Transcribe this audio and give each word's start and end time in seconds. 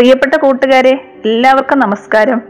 പ്രിയപ്പെട്ട 0.00 0.34
കൂട്ടുകാരെ 0.34 0.92
എല്ലാവർക്കും 1.24 1.78
നമസ്കാരം. 1.78 2.42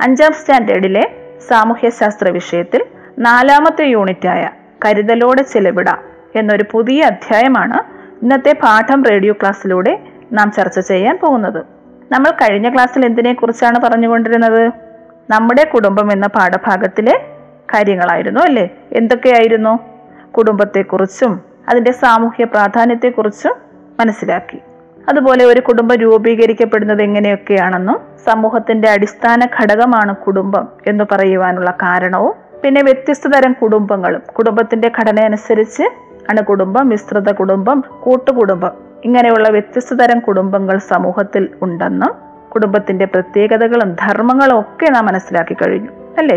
അഞ്ചാം 0.00 0.32
സ്റ്റാൻഡേർഡിലെ 0.32 1.10
സാമൂഹ്യശാസ്ത്ര 1.48 2.28
വിഷയത്തിൽ 2.28 2.84
നാലാമത്തെ 3.18 3.84
യൂണിറ്റായ 3.84 4.50
കരുതലോടെ 4.84 5.42
ചെലവിടാം 5.42 5.98
എന്നൊരു 6.34 6.64
പുതിയ 6.72 7.02
അധ്യായമാണ് 7.02 7.78
ഇന്നത്തെ 8.22 8.52
പാഠം 8.52 9.04
റേഡിയോ 9.04 9.32
ക്ലാസ്സിലൂടെ 9.32 9.98
നാം 10.32 10.52
ചർച്ച 10.52 10.80
ചെയ്യാൻ 10.80 11.18
പോകുന്നത്. 11.22 11.64
നമ്മൾ 12.12 12.30
കഴിഞ്ഞ 12.30 12.74
ക്ലാസ്സിൽ 12.74 13.06
എന്തിനെ 13.06 13.32
കുറിച്ചാണ് 13.32 13.78
പറഞ്ഞുകൊണ്ടിരുന്നത്? 13.78 14.70
നമ്മുടെ 15.30 15.64
കുടുംബം 15.64 16.12
എന്ന 16.12 16.26
പാഠഭാഗത്തിലെ 16.26 17.26
കാര്യങ്ങളായിരുന്നു 17.74 18.40
അല്ലേ? 18.40 18.68
എന്തൊക്കെയായിരുന്നു? 18.92 19.78
കുടുംബത്തെക്കുറിച്ചും 20.30 21.40
അതിന്റെ 21.68 21.92
സാമൂഹ്യ 21.92 22.44
പ്രാധാന്യത്തെക്കുറിച്ചും 22.44 23.54
മനസ്സിലാക്കി. 24.00 24.58
അതുപോലെ 25.08 25.44
ഒരു 25.44 25.60
കുടുംബം 25.60 25.96
രൂപീകരിക്കപ്പെടുന്നത് 25.96 27.02
എങ്ങനെയൊക്കെയാണെന്നും 27.02 27.98
സമൂഹത്തിന്റെ 28.26 28.88
അടിസ്ഥാന 28.90 29.48
ഘടകമാണ് 29.60 30.16
കുടുംബം 30.16 30.68
എന്ന് 30.86 31.04
പറയുവാനുള്ള 31.12 31.70
കാരണവും 31.70 32.34
പിന്നെ 32.64 32.82
വ്യത്യസ്ത 32.82 33.28
തരം 33.28 33.52
കുടുംബങ്ങളും. 33.52 34.20
കുടുംബത്തിന്റെ 34.32 34.92
ഘടന 35.00 35.20
അനുസരിച്ച് 35.20 35.82
അണുകുടുംബം 36.30 36.88
മിശ്രിത 36.88 37.32
കുടുംബം 37.32 37.84
കൂട്ടുകുടുംബം. 38.00 38.70
ഇങ്ങനെയുള്ള 39.04 39.48
വ്യത്യസ്ത 39.48 39.94
തരം 39.94 40.18
കുടുംബങ്ങൾ 40.18 40.78
സമൂഹത്തിൽ 40.78 41.48
ഉണ്ടെന്നും 41.62 42.12
കുടുംബത്തിന്റെ 42.48 43.04
പ്രത്യേകതകളും 43.04 43.94
ധർമ്മങ്ങളും 43.94 44.58
ഒക്കെ 44.58 44.90
നാം 44.90 45.06
മനസ്സിലാക്കി 45.06 45.54
കഴിഞ്ഞു 45.54 45.90
അല്ലേ? 46.18 46.36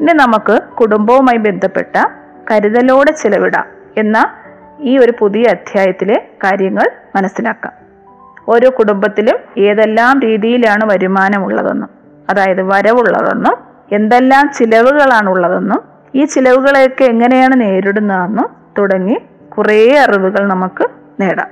ഇനി 0.00 0.12
നമുക്ക് 0.12 0.62
കുടുംബവുമായി 0.74 1.38
ബന്ധപ്പെട്ട 1.38 1.96
കരുതലോടെ 2.50 3.12
ചെലവിടാം 3.12 3.64
എന്ന 3.96 4.37
ഈ 4.80 4.98
ഒരു 4.98 5.12
പുതിയ 5.18 5.44
അധ്യായത്തിലെ 5.50 6.28
കാര്യങ്ങൾ 6.44 6.90
മനസ്സിലാക്കാം. 7.16 7.72
ഓരോ 8.48 8.70
കുടുംബത്തിലും 8.78 9.62
ഏതെല്ലാം 9.62 10.20
രീതിയിലാണ് 10.20 10.92
വരുമാനമുള്ളതെന്നും 10.92 11.88
അതായത് 12.30 12.62
വരവുള്ളതെന്നും 12.62 13.56
എന്തെല്ലാം 13.92 14.50
ചിലവുകളാണുള്ളതെന്നും 14.52 15.82
ഈ 16.14 16.24
ചിലവുകളെയൊക്കെ 16.24 17.04
എങ്ങനെയാണ് 17.04 17.60
നേരിടുന്നതെന്നും 17.60 18.48
തുടങ്ങി 18.78 19.18
കുറേ 19.58 19.98
അറിവുകൾ 19.98 20.46
നമുക്ക് 20.46 20.88
നേടാം. 21.20 21.48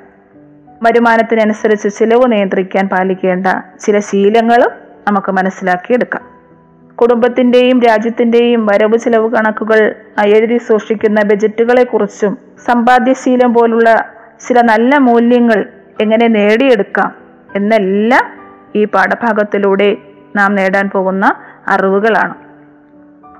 വരുമാനത്തിനനുസരിച്ച് 0.83 1.89
ചിലവ് 1.89 2.33
നിയന്ത്രിക്കാൻ 2.33 2.89
പാലിക്കേണ്ട 2.89 3.47
ചില 3.81 3.99
ശീലങ്ങളും 3.99 4.71
നമുക്ക് 5.09 5.33
മനസ്സിലാക്കിയെടുക്കാം. 5.33 6.26
കുടുംബത്തിന്റെയും 7.01 7.83
രാജ്യത്തിന്റെയും 7.83 8.67
വരവ് 8.67 8.97
ചെലവ് 8.97 9.31
കണക്കുകൾ 9.31 9.95
എഴുതി 10.27 10.59
സൂക്ഷിക്കുന്ന 10.59 11.23
ബജറ്റുകളെ 11.23 11.85
കുറിച്ചും 11.85 12.39
സമ്പാദ്യശീലം 12.67 13.55
പോലുള്ള 13.55 14.05
ചില 14.49 14.61
നല്ല 14.61 14.99
മൂല്യങ്ങൾ 14.99 15.67
എങ്ങനെ 16.01 16.29
നേടിയെടുക്കാം 16.29 17.15
എന്നെല്ലാം 17.57 18.25
ഈ 18.77 18.85
പാഠഭാഗത്തിലൂടെ 18.85 19.97
നാം 20.37 20.55
നേടാൻ 20.55 20.91
പോകുന്ന 20.91 21.35
അറിവുകളാണ്. 21.69 22.35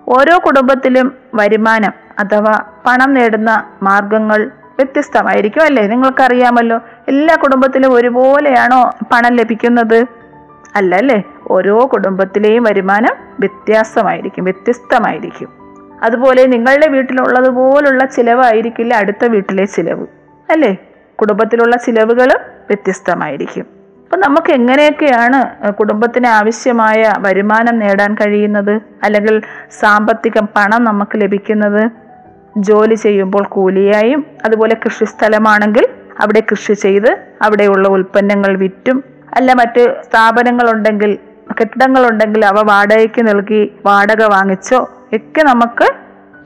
ഓരോ 0.09 0.41
കുടുംബത്തിലും 0.47 1.13
വരുമാനം 1.35 1.93
അഥവാ 2.19 2.61
പണം 2.87 3.15
നേടുന്ന 3.15 3.65
മാർഗങ്ങൾ 3.83 4.51
വ്യത്യസ്തമായിരിക്കും 4.79 5.63
അല്ലേ? 5.63 5.87
നിങ്ങൾക്കറിയാമല്ലോ 5.87 6.81
എല്ലാ 7.09 7.37
കുടുംബത്തിലും 7.37 7.93
ഒരുപോലെയാണോ 7.93 8.91
പണം 9.13 9.33
ലഭിക്കുന്നത്? 9.37 10.05
അല്ല 10.75 10.95
അല്ലേ? 10.95 11.23
ഓരോ 11.51 11.91
കുടുംബത്തിലെയും 11.93 12.65
വരുമാനം 12.65 13.15
വ്യത്യാസമായിരിക്കും 13.41 14.45
വ്യത്യസ്തമായിരിക്കും. 14.45 15.49
അതുപോലെ 16.03 16.47
നിങ്ങളുടെ 16.47 16.89
വീട്ടിലുള്ളതുപോലുള്ള 16.89 18.07
ചിലവായിരിക്കില്ല 18.07 18.95
അടുത്ത 18.95 19.25
വീട്ടിലെ 19.25 19.65
ചിലവ് 19.65 20.07
അല്ലേ? 20.51 20.77
കുടുംബത്തിലുള്ള 21.21 21.77
ചിലവുകൾ 21.77 22.29
വ്യത്യസ്തമായിരിക്കും. 22.47 23.67
അപ്പം 24.05 24.21
നമുക്ക് 24.21 24.53
എങ്ങനെയൊക്കെയാണ് 24.53 25.73
കുടുംബത്തിന് 25.73 26.27
ആവശ്യമായ 26.27 27.13
വരുമാനം 27.19 27.79
നേടാൻ 27.79 28.15
കഴിയുന്നത്? 28.15 28.81
അല്ലെങ്കിൽ 29.03 29.43
സാമ്പത്തികം 29.81 30.49
പണം 30.57 30.85
നമുക്ക് 30.85 31.13
ലഭിക്കുന്നത്? 31.17 31.91
ജോലി 32.57 32.95
ചെയ്യുമ്പോൾ 32.95 33.45
കൂലിയായും 33.45 34.27
അതുപോലെ 34.45 34.77
കൃഷിസ്ഥലമാണെങ്കിൽ 34.85 35.89
അവിടെ 36.21 36.43
കൃഷി 36.51 36.73
ചെയ്ത് 36.73 37.19
അവിടെയുള്ള 37.43 37.89
ഉൽപ്പന്നങ്ങൾ 37.89 38.57
വിറ്റും 38.57 39.05
അല്ല 39.33 39.53
മറ്റ് 39.53 39.97
സ്ഥാപനങ്ങളുണ്ടെങ്കിൽ 40.05 41.19
കെട്ടിടങ്ങളുണ്ടെങ്കിൽ 41.53 42.47
അവ 42.47 42.63
വാടകയ്ക്ക് 42.63 43.29
നൽകി 43.29 43.73
വാടക 43.87 44.23
വാങ്ങിച്ചോ 44.23 44.79
ഒക്കെ 45.13 45.43
നമുക്ക് 45.43 45.87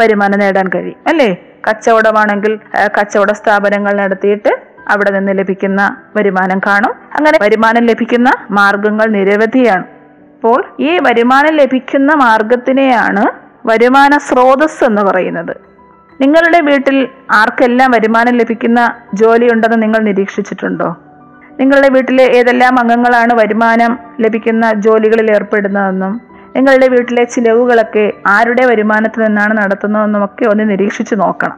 വരുമാനം 0.00 0.38
നേടാൻ 0.38 0.66
കഴിയും 0.74 0.96
അല്ലേ? 1.06 1.36
കച്ചവടമാണെങ്കിൽ 1.70 2.58
കച്ചവട 3.00 3.32
സ്ഥാപനങ്ങൾ 3.32 3.92
നടത്തിയിട്ട് 3.92 4.62
അവിടെ 4.88 5.10
നിന്ന് 5.10 5.38
ലഭിക്കുന്ന 5.38 5.96
വരുമാനം 6.16 6.58
കാണും. 6.58 6.92
അങ്ങനെ 7.14 7.38
വരുമാനം 7.42 7.82
ലഭിക്കുന്ന 7.82 8.30
മാർഗങ്ങൾ 8.50 9.06
നിരവധിയാണ്. 9.06 9.84
അപ്പോൾ 10.34 10.64
ഈ 10.80 10.98
വരുമാനം 11.02 11.54
ലഭിക്കുന്ന 11.54 12.14
മാർഗത്തിനെയാണ് 12.14 13.24
വരുമാന 13.66 14.18
സ്രോതസ് 14.18 14.84
എന്ന് 14.84 15.02
പറയുന്നത്. 15.02 15.56
നിങ്ങളുടെ 16.20 16.60
വീട്ടിൽ 16.60 17.08
ആർക്കെല്ലാം 17.30 17.90
വരുമാനം 17.90 18.34
ലഭിക്കുന്ന 18.36 18.94
ജോലിയുണ്ടെന്ന് 19.14 19.82
നിങ്ങൾ 19.82 19.98
നിരീക്ഷിച്ചിട്ടുണ്ടോ? 19.98 20.96
നിങ്ങളുടെ 21.60 21.88
വീട്ടിലെ 21.88 22.24
ഏതെല്ലാം 22.24 22.78
അംഗങ്ങളാണ് 22.78 23.34
വരുമാനം 23.34 23.98
ലഭിക്കുന്ന 24.20 24.72
ജോലികളിൽ 24.72 25.30
ഏർപ്പെടുന്നതെന്നും 25.30 26.20
നിങ്ങളുടെ 26.56 26.88
വീട്ടിലെ 26.88 27.24
ചിലവുകളൊക്കെ 27.24 28.12
ആരുടെ 28.26 28.64
വരുമാനത്തിൽ 28.64 29.24
നിന്നാണ് 29.24 29.56
നടത്തുന്നതെന്നും 29.58 30.24
ഒക്കെ 30.24 30.44
ഒന്ന് 30.44 30.70
നിരീക്ഷിച്ചു 30.70 31.14
നോക്കണം. 31.14 31.56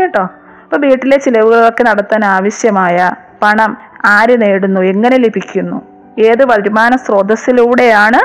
കേട്ടോ? 0.00 0.22
അപ്പോൾ 0.64 0.76
വീട്ടിലെ 0.76 1.18
ചിലവുകളൊക്കെ 1.18 1.82
നടത്താൻ 1.82 2.24
ആവശ്യമായ 2.24 3.12
പണം 3.42 3.76
ആര് 4.04 4.40
നേടുന്നു? 4.42 4.80
എങ്ങനെ 4.80 5.16
ലഭിക്കുന്നു? 5.16 5.82
ഏത് 6.18 6.44
വരുമാന 6.44 6.96
സ്രോതസ്സിലൂടെയാണ് 6.96 8.20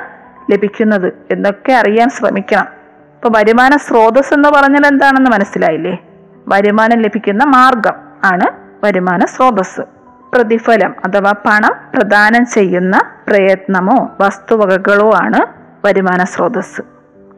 ലഭിക്കുന്നത് 0.52 1.14
എന്നൊക്കെ 1.32 1.72
അറിയാൻ 1.74 2.10
ശ്രമിക്കണം. 2.10 2.68
ഇപ്പൊ 3.16 3.40
വരുമാന 3.40 3.78
സ്രോതസ് 3.78 4.34
എന്ന് 4.34 4.50
പറഞ്ഞാൽ 4.50 4.88
എന്താണെന്ന് 4.88 5.30
മനസ്സിലായില്ലേ? 5.30 5.98
വരുമാനം 6.48 7.00
ലഭിക്കുന്ന 7.00 7.44
മാർഗം 7.44 7.94
ആണ് 8.24 8.48
വരുമാന 8.86 9.26
സ്രോതസ് 9.26 9.99
പ്രതിഫലം 10.34 10.96
അഥവാ 11.06 11.32
പണം 11.32 11.76
പ്രദാനം 11.96 12.46
ചെയ്യുന്ന 12.46 13.02
പ്രയത്നമോ 13.28 14.18
വസ്തുവകകളോ 14.20 15.12
ആണ് 15.14 15.46
വരുമാന 15.86 16.24
സ്രോതസ് 16.24 16.82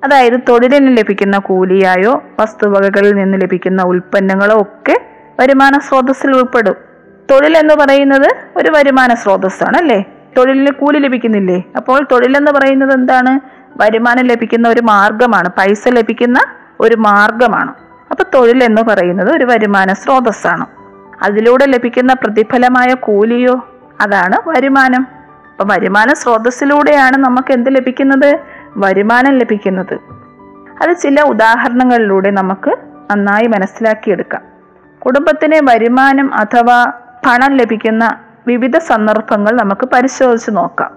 അതായത് 0.03 0.39
തൊഴിലിന് 0.49 0.97
ലഭിക്കുന്ന 0.97 1.37
കൂലിയായോ 1.37 2.23
വസ്തുവകകളിൽ 2.39 3.15
നിന്ന് 3.15 3.41
ലഭിക്കുന്ന 3.41 3.83
ഉൽപ്പന്നങ്ങളോ 3.83 4.61
ഒക്കെ 4.61 5.05
വരുമാന 5.39 5.79
സ്രോതസ്സിൽ 5.79 6.31
ഉൾപ്പെടും. 6.31 6.75
തൊഴിൽ 7.31 7.57
എന്ന് 7.57 7.73
പറയുന്നത് 7.73 8.35
ഒരു 8.55 8.69
വരുമാന 8.69 9.13
സ്രോതസ്സാണ് 9.13 9.77
അല്ലേ? 9.77 10.05
തൊഴിലിന് 10.37 10.71
കൂലി 10.71 10.99
ലഭിക്കുന്നില്ലേ? 10.99 11.63
അപ്പോൾ 11.77 12.07
തൊഴിലെന്ന് 12.11 12.51
പറയുന്നത് 12.51 12.93
എന്താണ്? 12.93 13.39
വരുമാനം 13.81 14.25
ലഭിക്കുന്ന 14.25 14.69
ഒരു 14.69 14.81
മാർഗമാണ് 14.81 15.49
പൈസ 15.49 15.87
ലഭിക്കുന്ന 15.87 16.39
ഒരു 16.79 16.95
മാർഗമാണ്. 16.95 17.73
അപ്പൊ 18.11 18.23
തൊഴിൽ 18.33 18.63
എന്ന് 18.63 18.81
പറയുന്നത് 18.81 19.31
ഒരു 19.31 19.45
വരുമാന 19.45 19.93
സ്രോതസ്സാണ്. 19.93 20.65
അതിലൂടെ 21.21 21.65
ലഭിക്കുന്ന 21.65 22.13
പ്രതിഫലമായ 22.13 22.93
കൂലിയോ? 22.93 23.67
അതാണ് 24.01 24.49
വരുമാനം. 24.49 25.07
അപ്പം 25.51 25.67
വരുമാന 25.67 26.13
സ്രോതസ്സിലൂടെയാണ് 26.13 27.17
നമുക്ക് 27.17 27.53
എന്ത് 27.53 27.75
ലഭിക്കുന്നത്? 27.75 28.39
വരുമാനം 28.77 29.37
ലഭിക്കുന്നത്. 29.37 29.93
അത് 30.83 30.97
ചില 30.97 31.21
ഉദാഹരണങ്ങളിലൂടെ 31.21 32.31
നമുക്ക് 32.31 32.77
നന്നായി 33.11 33.47
മനസ്സിലാക്കിയെടുക്കാം. 33.47 34.41
കുടുംബത്തിന് 35.05 35.69
വരുമാനം 35.69 36.35
അഥവാ 36.35 36.93
പണം 37.25 37.57
ലഭിക്കുന്ന 37.57 38.19
വിവിധ 38.47 38.77
സന്ദർഭങ്ങൾ 38.77 39.51
നമുക്ക് 39.51 39.89
പരിശോധിച്ച് 39.93 40.51
നോക്കാം. 40.51 40.91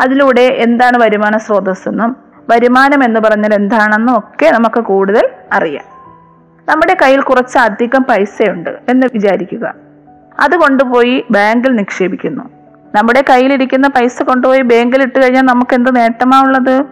അതിലൂടെ 0.00 0.40
എന്താണ് 0.40 1.02
വരുമാന 1.02 1.36
സ്രോതസ്സെന്നും 1.36 2.16
വരുമാനം 2.48 3.04
എന്ന് 3.04 3.20
പറഞ്ഞാൽ 3.20 3.54
എന്താണെന്നും 3.54 4.18
ഒക്കെ 4.18 4.50
നമുക്ക് 4.50 4.80
കൂടുതൽ 4.80 5.28
അറിയാം. 5.52 5.93
നമ്മുടെ 6.68 6.96
കയ്യിൽ 7.02 7.20
കുറച്ച് 7.20 7.58
അധികം 7.58 8.02
പൈസയുണ്ട് 8.02 8.70
എന്ന് 8.88 9.06
വിചാരിക്കുക. 9.14 9.74
അത് 10.40 10.56
കൊണ്ടുപോയി 10.56 11.24
ബാങ്കിൽ 11.30 11.72
നിക്ഷേപിക്കുന്നു. 11.72 12.44
നമ്മുടെ 12.94 13.24
കയ്യിലിരിക്കുന്ന 13.30 13.88
പൈസ 13.88 14.22
കൊണ്ടുപോയി 14.22 14.62
ബാങ്കിൽ 14.62 15.02
ഇട്ട് 15.02 15.22
കഴിഞ്ഞാൽ 15.22 15.42
നമുക്ക് 15.42 15.74
എന്ത് 15.74 15.96
നേട്ടമാണുള്ളത് 15.96 16.84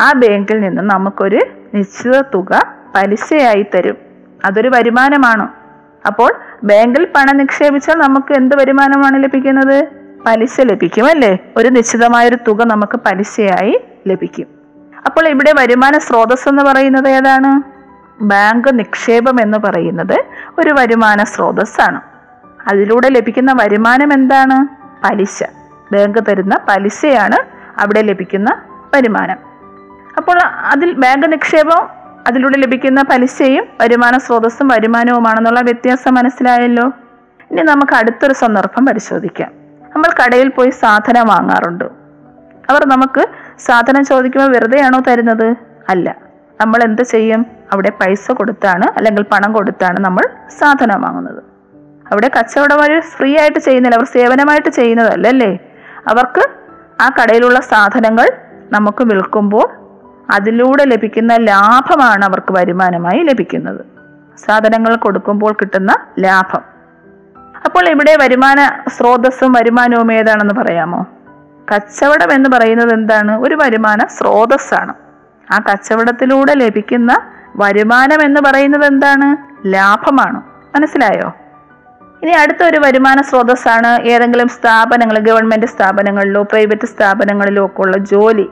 ആ 0.00 0.12
ബാങ്കിൽ 0.12 0.60
നിന്ന് 0.60 0.82
നമുക്കൊരു 0.82 1.38
നിശ്ചിത 1.74 2.20
തുക 2.20 2.76
പലിശയായി 2.94 3.66
തരും. 3.74 3.96
അതൊരു 4.44 4.68
വരുമാനമാണ്. 4.68 5.48
അപ്പോൾ 6.06 6.32
ബാങ്കിൽ 6.64 7.08
പണം 7.16 7.36
നിക്ഷേപിച്ചാൽ 7.36 7.94
നമുക്ക് 7.94 8.34
എന്ത് 8.34 8.56
വരുമാനമാണ് 8.56 9.24
ലഭിക്കുന്നത്? 9.24 9.88
പലിശ 10.26 10.60
ലഭിക്കും 10.60 11.06
അല്ലേ? 11.06 11.38
ഒരു 11.56 11.68
നിശ്ചിതമായൊരു 11.68 12.38
തുക 12.48 12.64
നമുക്ക് 12.64 13.00
പലിശയായി 13.06 13.80
ലഭിക്കും. 14.08 14.46
അപ്പോൾ 15.06 15.28
ഇവിടെ 15.28 15.52
വരുമാന 15.58 15.98
സ്രോതസ് 15.98 16.48
എന്ന് 16.48 16.62
പറയുന്നത് 16.62 17.08
ഏതാണ്? 17.08 17.75
ബാങ്ക് 18.20 18.78
നിക്ഷേപം 18.78 19.40
എന്ന് 19.40 19.58
പറയുന്നത് 19.58 20.24
ഒരു 20.58 20.70
വരുമാന 20.70 21.24
സ്രോതസ്സാണ്. 21.24 22.00
അതിലൂടെ 22.68 23.08
ലഭിക്കുന്ന 23.08 23.52
വരുമാനം 23.52 24.12
എന്താണ്? 24.12 24.66
പലിശ. 25.04 25.42
ബാങ്ക് 25.92 26.18
തരുന്ന 26.28 26.58
പലിശയാണ് 26.68 27.36
അവിടെ 27.80 28.02
ലഭിക്കുന്ന 28.02 28.62
വരുമാനം. 28.94 29.36
അപ്പോൾ 30.16 30.38
അതിൽ 30.42 30.92
ബാങ്ക് 30.92 31.32
നിക്ഷേപം 31.32 31.88
അതിലൂടെ 32.26 32.58
ലഭിക്കുന്ന 32.58 33.02
പലിശയും 33.02 33.66
വരുമാന 33.80 34.18
സ്രോതസ്സും 34.18 34.68
വരുമാനവുമാണെന്നുള്ള 34.68 35.60
വ്യത്യാസം 35.60 36.14
മനസ്സിലായല്ലോ? 36.14 36.88
ഇനി 37.50 37.62
നമുക്ക് 37.62 37.92
അടുത്തൊരു 37.92 38.32
സന്ദർഭം 38.32 38.86
പരിശോധിക്കാം. 38.86 39.50
നമ്മൾ 39.96 40.10
കടയിൽ 40.24 40.48
പോയി 40.48 40.70
സാധനം 40.70 41.26
വാങ്ങാറുണ്ട്. 41.26 41.84
അവർ 42.70 42.86
നമുക്ക് 42.86 43.26
സാധനം 43.58 44.04
ചോദിക്കുമ്പോൾ 44.04 44.52
വെറുതെയാണോ 44.52 45.02
തരുന്നത്? 45.08 45.56
അല്ല. 45.88 46.16
നമ്മൾ 46.60 46.82
എന്ത് 46.82 47.02
ചെയ്യും? 47.02 47.55
അവിടെ 47.72 47.90
പൈസ 47.90 48.30
കൊടുത്താണ് 48.30 48.84
അല്ലെങ്കിൽ 48.96 49.22
പണം 49.22 49.52
കൊടുത്താണ് 49.52 50.00
നമ്മൾ 50.00 50.48
സാധനം 50.58 51.02
വാങ്ങുന്നത്. 51.02 51.42
അവിടെ 52.12 52.30
കച്ചവടമാർ 52.38 53.00
ഫ്രീ 53.00 53.38
ആയിട്ട് 53.38 53.58
ചെയ്യുന്നില്ല. 53.58 53.96
അവർ 53.96 54.06
സേവനമായിട്ട് 54.06 54.68
ചെയ്യുന്നതല്ല 54.68 55.28
അല്ലേ 55.28 55.58
അവർക്ക് 56.08 56.50
ആ 57.02 57.10
കടയിലുള്ള 57.22 57.60
സാധനങ്ങൾ 57.60 58.28
നമുക്ക് 58.72 59.04
വിൽക്കുമ്പോൾ 59.04 59.86
അതിലൂടെ 60.30 60.84
ലഭിക്കുന്ന 60.84 61.36
ലാഭമാണ് 61.36 62.24
അവർക്ക് 62.24 62.52
വരുമാനമായി 62.52 63.22
ലഭിക്കുന്നത്. 63.22 63.84
സാധനങ്ങൾ 64.46 64.96
കൊടുക്കുമ്പോൾ 64.96 65.52
കിട്ടുന്ന 65.52 65.96
ലാഭം. 66.18 66.60
അപ്പോൾ 67.64 67.88
ഇവിടെ 67.88 68.16
വരുമാന 68.16 68.80
സ്രോതസ്സും 68.88 69.52
വരുമാനവും 69.52 70.12
ഏതാണെന്ന് 70.12 70.54
പറയാമോ? 70.54 71.06
കച്ചവടം 71.74 72.32
എന്ന് 72.32 72.50
പറയുന്നത് 72.52 72.94
എന്താണ്? 72.94 73.40
ഒരു 73.40 73.54
വരുമാന 73.54 74.06
സ്രോതസ്സാണ്. 74.06 74.94
ആ 75.50 75.58
കച്ചവടത്തിലൂടെ 75.58 76.54
ലഭിക്കുന്ന 76.54 77.16
വരുമാനം 77.58 78.22
എന്ന് 78.22 78.40
പറയുന്നത് 78.40 78.84
എന്താണ്? 78.84 79.36
ലാഭമാണ്. 79.66 80.42
മനസ്സിലായോ? 80.76 81.34
ഇനി 82.22 82.30
അടുത്ത 82.30 82.62
ഒരു 82.62 82.78
വരുമാന 82.78 83.20
സ്രോതസ്സാണ് 83.20 84.02
ഏതെങ്കിലും 84.02 84.48
സ്ഥാപനങ്ങൾ 84.48 85.18
ഗവൺമെന്റ് 85.18 85.66
സ്ഥാപനങ്ങളിലോ 85.66 86.42
പ്രൈവറ്റ് 86.42 86.86
സ്ഥാപനങ്ങളിലോ 86.86 87.64
ഒക്കെ 87.64 87.80
ഉള്ള 87.80 87.96
ജോലി. 87.96 88.50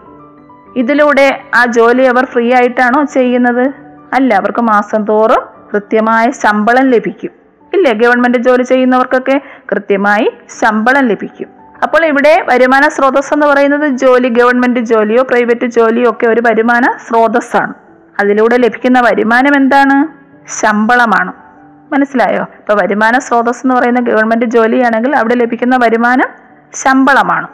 ഇതിലൂടെ 0.76 1.40
ആ 1.54 1.66
ജോലി 1.66 2.02
അവർ 2.02 2.24
ഫ്രീ 2.24 2.52
ആയിട്ടാണോ 2.52 3.04
ചെയ്യുന്നത്? 3.04 3.72
അല്ല 4.12 4.34
അവർക്ക് 4.34 4.62
മാസം 4.62 5.04
തോറും 5.04 5.42
കൃത്യമായ 5.74 6.30
ശമ്പളം 6.30 6.90
ലഭിക്കും. 6.90 7.30
ഇല്ലേ? 7.74 7.92
ഗവൺമെന്റ് 7.92 8.38
ജോലി 8.38 8.62
ചെയ്യുന്നവർക്കൊക്കെ 8.62 9.40
കൃത്യമായി 9.72 10.32
ശമ്പളം 10.60 11.06
ലഭിക്കും. 11.06 11.48
അപ്പോൾ 11.82 12.04
ഇവിടെ 12.04 12.46
വരുമാന 12.48 12.88
സ്രോതസ് 12.88 13.34
എന്ന് 13.34 13.46
പറയുന്നത് 13.46 13.88
ജോലി 13.88 14.28
ഗവൺമെന്റ് 14.28 14.80
ജോലിയോ 14.80 15.22
പ്രൈവറ്റ് 15.22 15.66
ജോലിയോ 15.66 16.10
ഒക്കെ 16.10 16.26
ഒരു 16.26 16.42
വരുമാന 16.46 16.82
സ്രോതസ്സാണ്. 17.08 17.74
അതിലൂടെ 18.20 18.56
ലഭിക്കുന്ന 18.56 19.00
വരുമാനം 19.00 19.56
എന്താണ്? 19.56 20.24
ശമ്പളമാണ്. 20.60 21.32
മനസ്സിലായോ? 21.92 22.42
ഇപ്പൊ 22.42 22.74
വരുമാന 22.74 23.18
സ്രോതസ് 23.18 23.66
എന്ന് 23.66 23.74
പറയുന്ന 23.74 24.00
ഗവൺമെന്റ് 24.00 24.44
ജോലിയാണെങ്കിൽ 24.44 25.16
അവിടെ 25.16 25.34
ലഭിക്കുന്ന 25.34 25.76
വരുമാനം 25.76 26.28
ശമ്പളമാണ്. 26.74 27.48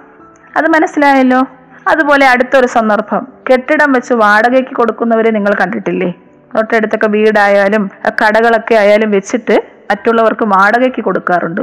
അത് 0.56 0.68
മനസ്സിലായല്ലോ? 0.68 1.44
അതുപോലെ 1.88 2.28
അടുത്തൊരു 2.28 2.66
സന്ദർഭം. 2.66 3.26
കെട്ടിടം 3.52 3.92
വെച്ച് 3.92 4.12
വാടകയ്ക്ക് 4.12 4.74
കൊടുക്കുന്നവരെ 4.74 5.30
നിങ്ങൾ 5.30 5.54
കണ്ടിട്ടില്ലേ? 5.54 6.14
തൊട്ടടുത്തൊക്കെ 6.56 7.06
വീടായാലും 7.06 7.90
കടകളൊക്കെ 8.08 8.74
ആയാലും 8.74 9.10
വെച്ചിട്ട് 9.10 9.64
മറ്റുള്ളവർക്ക് 9.90 10.44
വാടകയ്ക്ക് 10.44 11.04
കൊടുക്കാറുണ്ട്. 11.04 11.60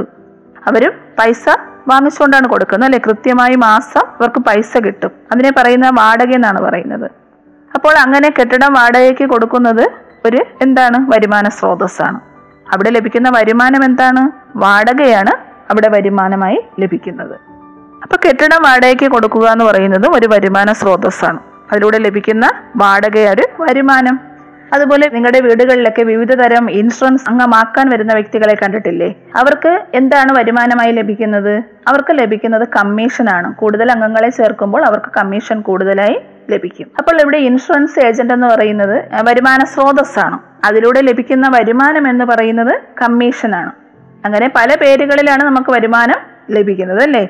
അവരും 0.66 0.92
പൈസ 1.18 1.44
വാങ്ങിച്ചുകൊണ്ടാണ് 1.88 2.48
കൊടുക്കുന്നത് 2.48 2.86
അല്ലെ? 2.86 3.00
കൃത്യമായി 3.06 3.54
മാസം 3.54 4.00
അവർക്ക് 4.00 4.40
പൈസ 4.40 4.76
കിട്ടും. 4.76 5.10
അതിനെ 5.32 5.52
പറയുന്ന 5.56 5.88
വാടക 5.88 6.34
എന്നാണ് 6.34 6.60
പറയുന്നത്. 6.60 7.10
അപ്പോൾ 7.74 7.98
അങ്ങനെ 7.98 8.32
കെട്ടിടം 8.38 8.72
വാടകയ്ക്ക് 8.72 9.28
കൊടുക്കുന്നത് 9.28 9.90
ഒരു 10.24 10.38
എന്താണ്? 10.62 11.10
വരുമാന 11.10 11.48
സ്രോതസ്സാണ്. 11.48 12.20
അവിടെ 12.72 12.90
ലഭിക്കുന്ന 12.90 13.30
വരുമാനം 13.30 13.84
എന്താണ്? 13.84 14.30
വാടകയാണ് 14.56 15.30
അവിടെ 15.70 15.88
വരുമാനമായി 15.88 16.64
ലഭിക്കുന്നത്. 16.80 17.36
അപ്പൊ 18.02 18.16
കെട്ടിടം 18.16 18.62
വാടകയ്ക്ക് 18.62 19.08
കൊടുക്കുക 19.08 19.48
എന്ന് 19.48 19.64
പറയുന്നതും 19.64 20.14
ഒരു 20.14 20.26
വരുമാന 20.26 20.72
സ്രോതസ്സാണ്. 20.72 21.38
അതിലൂടെ 21.72 21.98
ലഭിക്കുന്ന 21.98 22.50
വാടകയൊരു 22.76 23.42
വരുമാനം. 23.60 24.20
അതുപോലെ 24.72 25.10
നിങ്ങളുടെ 25.12 25.40
വീടുകളിലൊക്കെ 25.40 26.02
വിവിധ 26.02 26.34
തരം 26.34 26.70
ഇൻഷുറൻസ് 26.70 27.30
അംഗമാക്കാൻ 27.30 27.88
വരുന്ന 27.88 28.12
വ്യക്തികളെ 28.14 28.54
കണ്ടിട്ടില്ലേ? 28.54 29.14
അവർക്ക് 29.36 29.86
എന്താണ് 29.94 30.38
വരുമാനമായി 30.38 30.92
ലഭിക്കുന്നത്? 30.92 31.62
അവർക്ക് 31.88 32.18
ലഭിക്കുന്നത് 32.18 32.68
കമ്മീഷനാണ്. 32.68 33.54
കൂടുതൽ 33.54 33.92
അംഗങ്ങളെ 33.92 34.30
ചേർക്കുമ്പോൾ 34.30 34.84
അവർക്ക് 34.84 35.12
കമ്മീഷൻ 35.16 35.60
കൂടുതലായി 35.60 36.20
ലഭിക്കും. 36.52 36.86
അപ്പോൾ 36.98 37.16
ഇവിടെ 37.22 37.38
ഇൻഷുറൻസ് 37.48 37.98
ഏജന്റ് 38.06 38.34
എന്ന് 38.34 38.46
പറയുന്നത് 38.46 38.96
വരുമാന 39.28 39.60
സ്രോതസ്സാണ്. 39.64 40.38
അതിലൂടെ 40.64 41.00
ലഭിക്കുന്ന 41.08 41.48
വരുമാനം 41.56 42.04
എന്ന് 42.12 42.24
പറയുന്നത് 42.24 42.74
കമ്മീഷനാണ് 43.02 43.72
അങ്ങനെ 44.24 44.46
പല 44.56 44.70
പേരുകളിലാണ് 44.82 45.42
നമുക്ക് 45.48 45.70
വരുമാനം 45.76 46.20
ലഭിക്കുന്നത് 46.56 47.02
അല്ലേ? 47.02 47.24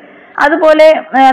അതുപോലെ 0.44 0.86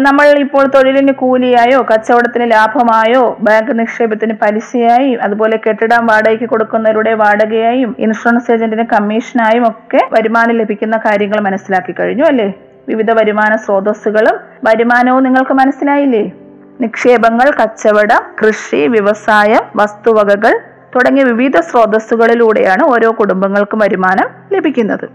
നമ്മൾ 0.05 0.27
ഇപ്പോൾ 0.43 0.63
തൊഴിലിന് 0.75 1.11
കൂലിയായോ 1.11 1.79
കച്ചവടത്തിന് 1.89 2.45
ലാഭമായോ 2.51 3.23
ബാങ്ക് 3.47 3.79
നിക്ഷേപത്തിന് 3.79 4.33
പലിശയായി 4.43 5.11
അതുപോലെ 5.25 5.57
കെട്ടിടം 5.65 6.07
വാടകയ്ക്ക് 6.09 6.45
കൊടുക്കുന്നവരുടെ 6.45 7.13
വാടകയായും 7.13 7.95
ഇൻഷുറൻസ് 8.05 8.51
ഏജന്റിന് 8.51 8.85
കമ്മീഷനായും 8.93 9.65
ഒക്കെ 9.71 10.01
വരുമാനം 10.15 10.57
ലഭിക്കുന്ന 10.61 10.97
കാര്യങ്ങൾ 11.05 11.39
മനസ്സിലാക്കി 11.39 11.95
കഴിഞ്ഞു 11.99 12.25
അല്ലേ? 12.31 12.47
വിവിധ 12.89 13.11
വരുമാന 13.19 13.55
സ്രോതസ്സുകളും 13.65 14.35
വരുമാനവും 14.69 15.23
നിങ്ങൾക്ക് 15.27 15.55
മനസ്സിലായില്ലേ? 15.61 16.23
നിക്ഷേപങ്ങൾ 16.81 17.51
കച്ചവടം 17.63 18.21
കൃഷി 18.41 18.87
വ്യവസായം 18.87 19.61
വസ്തുവകകൾ 19.75 20.59
തുടങ്ങിയ 20.95 21.23
വിവിധ 21.23 21.59
സ്രോതസ്സുകളിലൂടെയാണ് 21.59 22.83
ഓരോ 22.83 23.15
കുടുംബങ്ങൾക്കും 23.19 23.79
വരുമാനം 23.79 24.55
ലഭിക്കുന്നത്. 24.55 25.09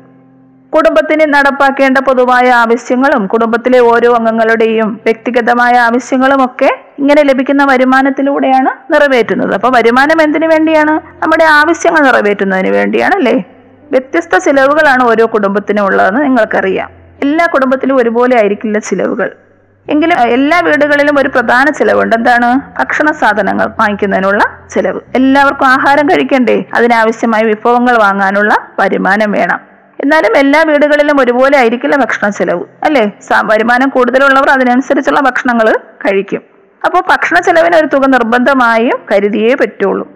കുടുംബത്തിന് 0.74 1.34
നടപ്പാക്കേണ്ട 1.34 1.98
പൊതുവായ 1.98 2.50
ആവശ്യങ്ങളും 2.50 3.26
കുടുംബത്തിലെ 3.26 3.80
ഓരോ 3.80 4.14
അംഗങ്ങളുടെയും 4.14 5.00
വ്യക്തിഗതമായ 5.04 5.72
ആവശ്യങ്ങളും 5.72 6.44
ഒക്കെ 6.44 6.80
ഇങ്ങനെ 6.98 7.22
ലഭിക്കുന്ന 7.22 7.64
വരുമാനത്തിലൂടെയാണ് 7.64 8.92
നിറവേറ്റുന്നത്. 8.92 9.54
അപ്പൊ 9.54 9.68
വരുമാനം 9.68 10.22
എന്തിനു 10.22 10.46
വേണ്ടിയാണ്? 10.46 11.00
നമ്മുടെ 11.22 11.44
ആവശ്യങ്ങൾ 11.44 12.00
നിറവേറ്റുന്നതിന് 12.00 12.68
വേണ്ടിയാണ് 12.68 13.14
അല്ലേ? 13.14 13.44
വ്യത്യസ്ത 13.90 14.38
ചിലവുകളാണ് 14.38 15.02
ഓരോ 15.02 15.26
കുടുംബത്തിനും 15.26 15.84
ഉള്ളതെന്ന് 15.84 16.20
നിങ്ങൾക്കറിയാം. 16.20 16.90
എല്ലാ 17.22 17.46
കുടുംബത്തിലും 17.46 17.96
ഒരുപോലെ 17.96 18.36
ആയിരിക്കില്ല 18.36 18.78
ചിലവുകൾ. 18.78 19.32
എങ്കിലും 19.90 20.18
എല്ലാ 20.18 20.60
വീടുകളിലും 20.60 21.18
ഒരു 21.18 21.28
പ്രധാന 21.28 21.70
ചിലവുണ്ട്. 21.70 22.16
എന്താണ്? 22.16 22.80
ഭക്ഷണ 22.80 23.12
സാധനങ്ങൾ 23.12 23.66
വാങ്ങിക്കുന്നതിനുള്ള 23.66 24.44
ചിലവ്. 24.70 25.00
എല്ലാവർക്കും 25.14 25.66
ആഹാരം 25.66 26.06
കഴിക്കണ്ടേ? 26.06 26.64
അതിനാവശ്യമായ 26.74 27.42
വിഭവങ്ങൾ 27.42 27.98
വാങ്ങാനുള്ള 27.98 28.56
വരുമാനം 28.78 29.32
വേണം. 29.32 29.60
എന്നാലും 30.02 30.36
എല്ലാ 30.36 30.62
വീടുകളിലും 30.66 31.20
ഒരുപോലെ 31.20 31.58
ആയിരിക്കില്ല 31.58 31.96
ഭക്ഷണ 31.96 32.28
ചെലവ് 32.28 32.64
അല്ലേ? 32.84 33.12
വരുമാനം 33.44 33.88
കൂടുതലുള്ളവർ 33.88 34.50
അതിനനുസരിച്ചുള്ള 34.50 35.20
ഭക്ഷണങ്ങൾ 35.20 35.74
കഴിക്കും. 36.06 36.42
അപ്പോൾ 36.84 37.02
ഭക്ഷണ 37.10 37.40
ചെലവിന് 37.40 37.76
ഒരു 37.76 37.86
തുക 37.86 38.06
നിർബന്ധമായും 38.06 38.98
കരുതിയേ 39.12 39.54
പറ്റുള്ളൂ. 39.54 40.08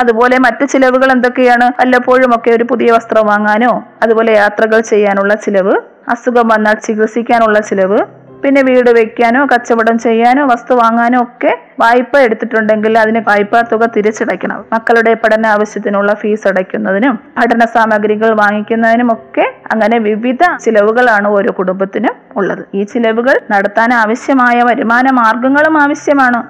അതുപോലെ 0.00 0.38
മറ്റു 0.38 0.64
ചിലവുകൾ 0.64 1.12
എന്തൊക്കെയാണ്? 1.12 1.64
വല്ലപ്പോഴും 1.80 2.36
ഒക്കെ 2.36 2.50
ഒരു 2.50 2.64
പുതിയ 2.64 2.92
വസ്ത്രം 2.92 3.26
വാങ്ങാനോ 3.26 3.84
അതുപോലെ 4.02 4.32
യാത്രകൾ 4.32 4.80
ചെയ്യാനുള്ള 4.80 5.34
ചിലവ് 5.34 5.72
അസുഖം 6.08 6.48
വന്നാൽ 6.48 6.74
ചികിത്സിക്കാനുള്ള 6.74 7.60
ചിലവ് 7.60 7.98
പിന്നെ 8.44 8.62
വീട് 8.62 8.90
വെക്കാനോ 8.90 9.46
കച്ചവടം 9.46 9.98
ചെയ്യാനോ 9.98 10.46
വസ്തു 10.46 10.74
വാങ്ങാനോ 10.74 11.22
ഒക്കെ 11.22 11.52
വായ്പ 11.80 12.18
എടുത്തിട്ടുണ്ടെങ്കിൽ 12.18 12.98
അതിന് 12.98 13.20
വായ്പാ 13.28 13.60
തുക 13.62 13.86
തിരിച്ചടയ്ക്കണം. 13.96 14.64
മക്കളുടെ 14.72 15.14
പഠന 15.14 15.46
ആവശ്യത്തിനുള്ള 15.46 16.14
ഫീസ് 16.14 16.48
അടയ്ക്കുന്നതിനും 16.48 17.16
പഠന 17.38 17.64
സാമഗ്രികൾ 17.64 18.30
വാങ്ങിക്കുന്നതിനും 18.34 19.12
ഒക്കെ 19.12 19.54
അങ്ങനെ 19.72 19.98
വിവിധ 19.98 20.42
ചിലവുകളാണ് 20.64 21.28
ഓരോ 21.28 21.52
കുടുംബത്തിനും 21.58 22.14
ഉള്ളത്. 22.36 22.64
ഈ 22.74 22.82
ചിലവുകൾ 22.82 23.38
നടത്താൻ 23.50 23.92
ആവശ്യമായ 23.94 24.62
വരുമാന 24.62 25.10
മാർഗങ്ങളും 25.10 25.82
ആവശ്യമാണ്. 25.82 26.42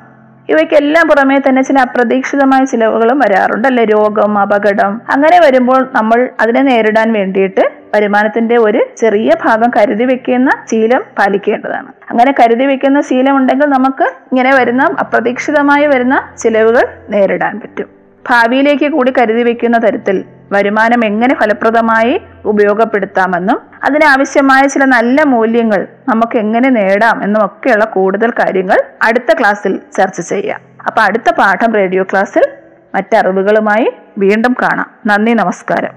ഇവയ്ക്കെല്ലാം 0.52 1.08
പുറമേ 1.08 1.36
തന്നെ 1.38 1.62
ചില 1.62 1.78
അപ്രതീക്ഷിതമായ 1.78 2.64
ചിലവുകളും 2.64 3.18
വരാറുണ്ട് 3.18 3.68
അല്ലെ? 3.68 3.84
രോഗം 3.84 4.38
അപകടം. 4.38 5.00
അങ്ങനെ 5.10 5.38
വരുമ്പോൾ 5.44 5.88
നമ്മൾ 5.94 6.28
അതിനെ 6.40 6.62
നേരിടാൻ 6.62 7.12
വേണ്ടിയിട്ട് 7.12 7.64
വരുമാനത്തിന്റെ 7.94 8.56
ഒരു 8.56 8.80
ചെറിയ 8.96 9.30
ഭാഗം 9.44 9.70
കരുതി 9.76 10.04
വെക്കുന്ന 10.04 10.50
ശീലം 10.70 11.02
പാലിക്കേണ്ടതാണ്. 11.18 11.90
അങ്ങനെ 12.10 12.34
കരുതി 12.40 12.66
വെക്കുന്ന 12.66 13.00
ശീലം 13.00 13.36
ഉണ്ടെങ്കിൽ 13.36 13.66
നമുക്ക് 13.66 14.02
ഇങ്ങനെ 14.02 14.54
വരുന്ന 14.54 14.82
അപ്രതീക്ഷിതമായി 15.00 15.86
വരുന്ന 15.86 16.16
ചിലവുകൾ 16.38 16.86
നേരിടാൻ 17.10 17.60
പറ്റും. 17.60 17.88
ഭാവിയിലേക്ക് 18.30 18.88
കൂടി 18.90 19.12
കരുതി 19.18 19.42
വെക്കുന്ന 19.42 19.78
തരത്തിൽ 19.78 20.24
വരുമാനം 20.52 21.04
എങ്ങനെ 21.04 21.34
ഫലപ്രദമായി 21.34 22.20
ഉപയോഗപ്പെടുത്താമെന്നും 22.44 23.60
അതിനാവശ്യമായ 23.84 24.66
ചില 24.66 24.84
നല്ല 24.84 25.22
മൂല്യങ്ങൾ 25.22 25.86
നമുക്ക് 26.08 26.38
എങ്ങനെ 26.38 26.68
നേടാം 26.68 27.24
എന്നും 27.24 27.46
ഒക്കെയുള്ള 27.46 27.84
കൂടുതൽ 27.84 28.30
കാര്യങ്ങൾ 28.30 28.82
അടുത്ത 29.02 29.34
ക്ലാസ്സിൽ 29.40 29.80
ചർച്ച 29.96 30.20
ചെയ്യാം. 30.20 30.60
അപ്പൊ 30.86 31.02
അടുത്ത 31.02 31.30
പാഠം 31.38 31.74
റേഡിയോ 31.74 32.02
ക്ലാസ്സിൽ 32.02 32.48
മറ്ററിവുകളുമായി 32.94 33.92
വീണ്ടും 34.18 34.56
കാണാം. 34.62 34.90
നന്ദി 35.06 35.32
നമസ്കാരം. 35.32 35.92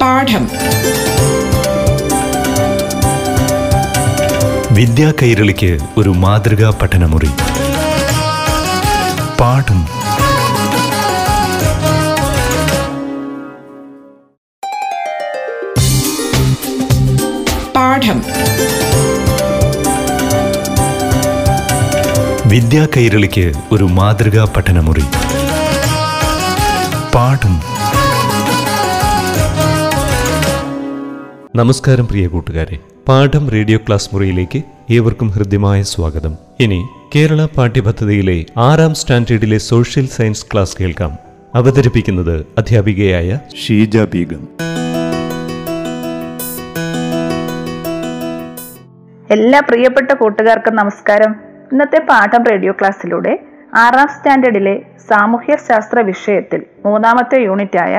പാഠം. 0.00 0.48
വിദ്യാ 4.74 5.12
കൈരളിക്ക് 5.22 5.78
ഒരു 5.96 6.08
മാതൃകാ 6.10 6.78
പഠനമുറി. 6.82 7.30
പാഠം. 9.40 10.02
പാഠം. 18.02 18.22
വിദ്യാ 22.48 22.88
കൈരളിക്ക് 22.96 23.52
ഒരു 23.72 23.84
മാതൃകാ 23.84 24.52
പഠനമുറി. 24.56 25.02
പാഠം. 27.14 27.60
നമസ്കാരം 31.56 32.08
പ്രിയ 32.08 32.26
കൂട്ടുകാരെ. 32.26 32.78
പാഠം 33.08 33.50
റേഡിയോ 33.50 33.78
ക്ലാസ് 33.78 34.10
മുറിയിലേക്ക് 34.12 34.62
ഏവർക്കും 34.90 35.28
ഹൃദ്യമായ 35.28 35.82
സ്വാഗതം. 35.82 36.36
ഇനി 36.60 36.86
കേരള 37.14 37.44
പാഠ്യപദ്ധതിയിലെ 37.44 38.44
ആറാം 38.58 38.94
സ്റ്റാൻഡേർഡിലെ 38.94 39.58
സോഷ്യൽ 39.58 40.06
സയൻസ് 40.06 40.46
ക്ലാസ് 40.52 40.76
കേൾക്കാം. 40.80 41.18
അവതരിപ്പിക്കുന്നത് 41.54 42.46
അധ്യാപികയായ 42.58 43.38
ഷീജ 43.66 43.96
ബീഗം. 43.96 44.48
എല്ലാ 49.34 49.58
പ്രിയപ്പെട്ട 49.68 50.10
കൂട്ടുകാർക്കും 50.12 50.74
നമസ്കാരം. 50.76 51.32
ഇന്നത്തെ 51.72 51.98
പാഠം 52.08 52.42
റേഡിയോ 52.44 52.72
ക്ലാസ്സിലൂടെ 52.72 53.32
ആറാം 53.74 54.08
സ്റ്റാൻഡേർഡിലെ 54.08 54.72
സാമൂഹ്യ 55.10 55.56
ശാസ്ത്ര 55.68 56.00
വിഷയത്തിൽ 56.00 56.60
മൂന്നാമത്തെ 56.86 57.38
യൂണിറ്റായ 57.40 57.94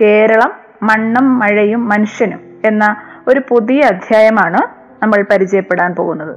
കേരളം 0.00 0.50
മണ്ണും 0.82 1.26
മഴയും 1.38 1.88
മനുഷ്യനും 1.88 2.40
എന്ന 2.64 2.84
ഒരു 3.28 3.40
പുതിയ 3.48 3.80
അധ്യായമാണ് 3.82 4.60
നമ്മൾ 5.02 5.24
പരിചയപ്പെടാൻ 5.30 5.94
പോകുന്നത്. 5.94 6.34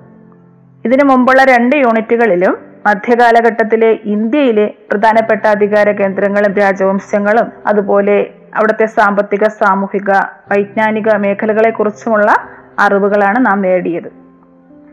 ഇതിനു 0.85 1.03
മുമ്പുള്ള 1.03 1.43
രണ്ട് 1.43 1.75
യൂണിറ്റുകളിലും 1.75 2.55
മധ്യകാലഘട്ടത്തിലെ 2.87 3.91
ഇന്ത്യയിലെ 4.15 4.67
പ്രധാനപ്പെട്ട 4.91 5.45
അധികാര 5.47 5.91
കേന്ദ്രങ്ങളും 5.91 6.53
രാജവംശങ്ങളും 6.53 7.49
അതുപോലെ 7.65 8.17
അവിടുത്തെ 8.55 8.85
സാമ്പത്തിക 8.85 9.43
സാമൂഹിക 9.61 10.11
വൈജ്ഞാനിക 10.51 11.15
മേഖലകളെ 11.25 11.69
കുറിച്ചുമുള്ള 11.69 12.31
അറിവുകളാണ് 12.79 13.45
നാം 13.45 13.61
നേടിയത്. 13.61 14.09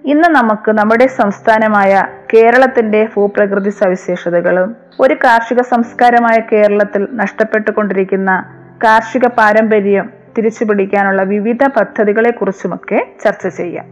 ഇന്ന് 0.06 0.28
നമുക്ക് 0.28 0.72
നമ്മുടെ 0.72 1.06
സംസ്ഥാനമായ 1.06 2.06
കേരളത്തിന്റെ 2.34 3.08
ഭൂപ്രകൃതി 3.16 3.70
സവിശേഷതകളും 3.70 4.76
ഒരു 5.00 5.14
കാർഷിക 5.14 5.60
സംസ്കാരമായ 5.60 6.40
കേരളത്തിൽ 6.52 7.08
നഷ്ടപ്പെട്ടുകൊണ്ടിരിക്കുന്ന 7.12 8.44
കാർഷിക 8.84 9.26
പാരമ്പര്യം 9.26 10.10
തിരിച്ചുപിടിക്കാനുള്ള 10.38 11.22
വിവിധ 11.22 11.66
പദ്ധതികളെ 11.66 12.30
കുറിച്ചുമൊക്കെ 12.30 13.06
ചർച്ച 13.24 13.46
ചെയ്യാം. 13.46 13.84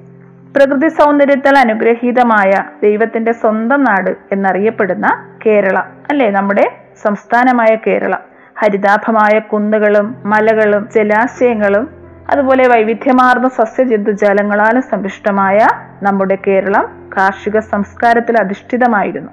പ്രകൃതി 0.56 0.88
സൗന്ദര്യത്താൽ 0.88 1.58
അനുഗ്രഹീതമായ 1.58 2.50
ദൈവത്തിന്റെ 2.82 3.32
സ്വന്തം 3.32 3.84
നാട് 3.84 4.16
എന്നറിയപ്പെടുന്ന 4.32 5.06
കേരളം 5.46 5.84
അല്ലേ? 6.10 6.30
നമ്മുടെ 6.30 6.76
സംസ്ഥാനമായ 7.02 7.76
കേരളം. 7.86 8.18
ഹരിതാഭമായ 8.58 9.38
കുന്നുകളും 9.38 10.22
മലകളും 10.24 10.88
ജലാശയങ്ങളും 10.94 12.03
അതുപോലെ 12.30 12.68
വൈവിധ്യമാർന്ന 12.68 13.48
സസ്യജന്തുജാലങ്ങളാൽ 13.48 14.80
സമ്പുഷ്ടമായ 14.80 15.58
നമ്മുടെ 16.02 16.38
കേരളം 16.46 16.84
കാർഷിക 17.16 17.58
സംസ്കാരത്തിൽ 17.58 18.38
അധിഷ്ഠിതമായിരുന്നു. 18.38 19.30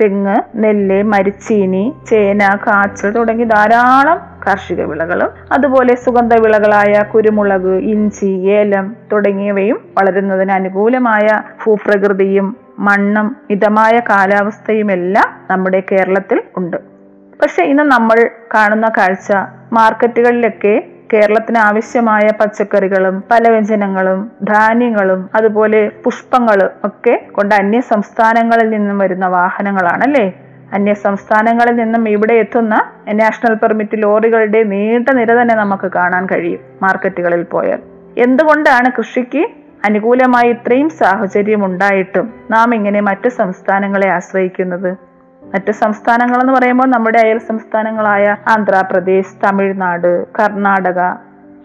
തെങ്ങ് 0.00 0.36
നെല്ല് 0.54 1.02
മരിച്ചീനി 1.02 1.92
ചേന 2.08 2.42
കാച്ചൽ 2.66 3.10
തുടങ്ങി 3.10 3.44
ധാരാളം 3.44 4.18
കാർഷിക 4.46 4.80
വിളകളും 4.82 5.30
അതുപോലെ 5.52 5.94
സുഗന്ധ 5.94 6.34
വിളകളായ 6.34 7.02
കുരുമുളക് 7.14 7.74
ഇഞ്ചി 7.92 8.26
ഏലം 8.26 8.96
തുടങ്ങിയവയും 9.12 9.78
വളരുന്നതിന് 9.98 10.52
അനുകൂലമായ 10.52 11.26
ഭൂപ്രകൃതിയും 11.64 12.56
മണ്ണും 12.78 13.36
മിതമായ 13.50 14.00
കാലാവസ്ഥയും 14.10 14.92
എല്ലാം 14.92 15.46
നമ്മുടെ 15.50 15.82
കേരളത്തിൽ 15.92 16.42
ഉണ്ട്. 16.56 16.76
പക്ഷെ 17.42 17.62
ഇന്ന് 17.62 17.82
നമ്മൾ 17.82 18.30
കാണുന്ന 18.54 18.88
കാഴ്ച 18.98 19.32
മാർക്കറ്റുകളിലൊക്കെ 19.72 20.93
കേരളത്തിന് 21.12 21.58
ആവശ്യമായ 21.58 22.26
പച്ചക്കറികളും 22.40 23.16
പലവ്യഞ്ജനങ്ങളും 23.30 24.20
ധാന്യങ്ങളും 24.42 25.20
അതുപോലെ 25.34 25.80
പുഷ്പങ്ങളും 26.04 26.70
ഒക്കെ 26.88 27.14
കൊണ്ട് 27.36 27.54
അന്യ 27.54 27.80
സംസ്ഥാനങ്ങളിൽ 27.92 28.68
നിന്നും 28.70 28.98
വരുന്ന 29.04 29.26
വാഹനങ്ങളാണല്ലേ? 29.36 30.26
അന്യ 30.72 30.94
സംസ്ഥാനങ്ങളിൽ 31.06 31.74
നിന്നും 31.80 32.04
ഇവിടെ 32.08 32.34
എത്തുന്ന 32.34 32.74
നാഷണൽ 33.20 33.54
പെർമിറ്റ് 33.62 34.02
ലോറികളുടെ 34.02 34.62
നീണ്ട 34.72 35.08
നിര 35.18 35.32
തന്നെ 35.40 35.54
നമുക്ക് 35.54 35.90
കാണാൻ 35.98 36.24
കഴിയും 36.32 36.62
മാർക്കറ്റുകളിൽ 36.82 37.42
പോയാൽ. 37.54 37.80
എന്തുകൊണ്ടാണ് 38.26 38.90
കൃഷിക്ക് 38.98 39.42
അനുകൂലമായി 39.84 40.50
ഇത്രയും 40.50 40.88
സാഹചര്യം 41.00 41.62
ഉണ്ടായിട്ടും 41.64 42.26
നാം 42.50 42.68
ഇങ്ങനെ 42.74 43.00
മറ്റ് 43.10 43.28
സംസ്ഥാനങ്ങളെ 43.40 44.08
ആശ്രയിക്കുന്നത്? 44.18 44.90
മറ്റ് 45.54 45.72
സംസ്ഥാനങ്ങൾ 45.72 46.40
എന്ന് 46.40 46.52
പറയുമ്പോൾ 46.52 46.86
നമ്മുടെ 46.86 47.18
അയൽ 47.18 47.38
സംസ്ഥാനങ്ങളായ 47.38 48.36
ആന്ധ്രാപ്രദേശ് 48.48 49.46
തമിഴ്നാട് 49.46 50.26
കർണാടക 50.40 51.14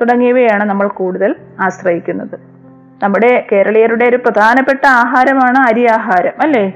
തുടങ്ങിയവയാണ് 0.01 0.63
നമ്മൾ 0.63 0.87
കൂടുതൽ 0.87 1.35
ആശ്രയിക്കുന്നത്. 1.59 2.39
നമ്മുടെ 3.03 3.47
കേരളീയരുടെ 3.51 4.05
ഒരു 4.05 4.17
പ്രധാനപ്പെട്ട 4.17 4.85
ആഹാരമാണ് 4.87 5.57
അരി 5.57 5.85
ആഹാരം 5.85 6.31
അല്ലേ? 6.41 6.73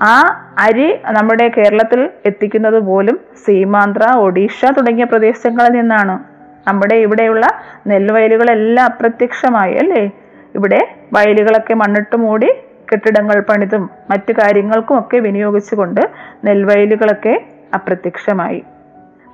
ആ 0.00 0.44
അരി 0.58 1.00
നമ്മുടെ 1.04 1.48
കേരളത്തിൽ 1.48 2.10
എത്തിക്കുന്നത് 2.26 2.80
പോലും 2.80 3.20
സീമാന്ധ്ര 3.44 4.10
ഒഡീഷ 4.16 4.64
തുടങ്ങിയ 4.64 5.04
പ്രദേശങ്ങളിൽ 5.04 5.72
നിന്നാണ്. 5.72 6.18
നമ്മുടെ 6.68 6.94
ഇവിടെയുള്ള 6.94 7.46
നെൽവയലുകളെല്ലാം 7.86 8.84
അപ്രത്യക്ഷമായി 8.84 9.74
അല്ലേ? 9.74 10.10
ഇവിടെ 10.54 10.88
വയലുകളൊക്കെ 11.12 11.74
മണ്ണിട്ട് 11.74 12.16
മൂടി 12.16 12.52
കെട്ടിടങ്ങൾ 12.92 13.40
പണിതും 13.40 13.90
മറ്റു 14.10 14.32
കാര്യങ്ങൾക്കും 14.32 14.98
ഒക്കെ 14.98 15.16
വിനിയോഗിച്ചുകൊണ്ട് 15.16 16.00
നെൽവയലുകളൊക്കെ 16.44 17.44
അപ്രത്യക്ഷമായി. 17.74 18.64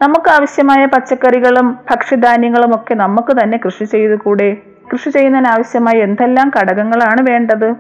നമുക്ക് 0.03 0.31
ആവശ്യമായ 0.31 0.87
പച്ചക്കറികളും 0.87 1.79
ഭക്ഷ്യധാന്യങ്ങളും 1.91 2.75
ഒക്കെ 2.75 2.95
നമുക്ക് 2.95 3.37
തന്നെ 3.43 3.61
കൃഷി 3.65 3.85
ചെയ്തുകൂടെ 3.85 4.57
കൃഷി 4.93 5.11
ചെയ്യുന്നതിന് 5.11 5.49
ആവശ്യമായ 5.49 5.95
എന്തെല്ലാം 5.95 6.51
ഘടകങ്ങളാണ് 6.61 7.31
വേണ്ടത്? 7.31 7.75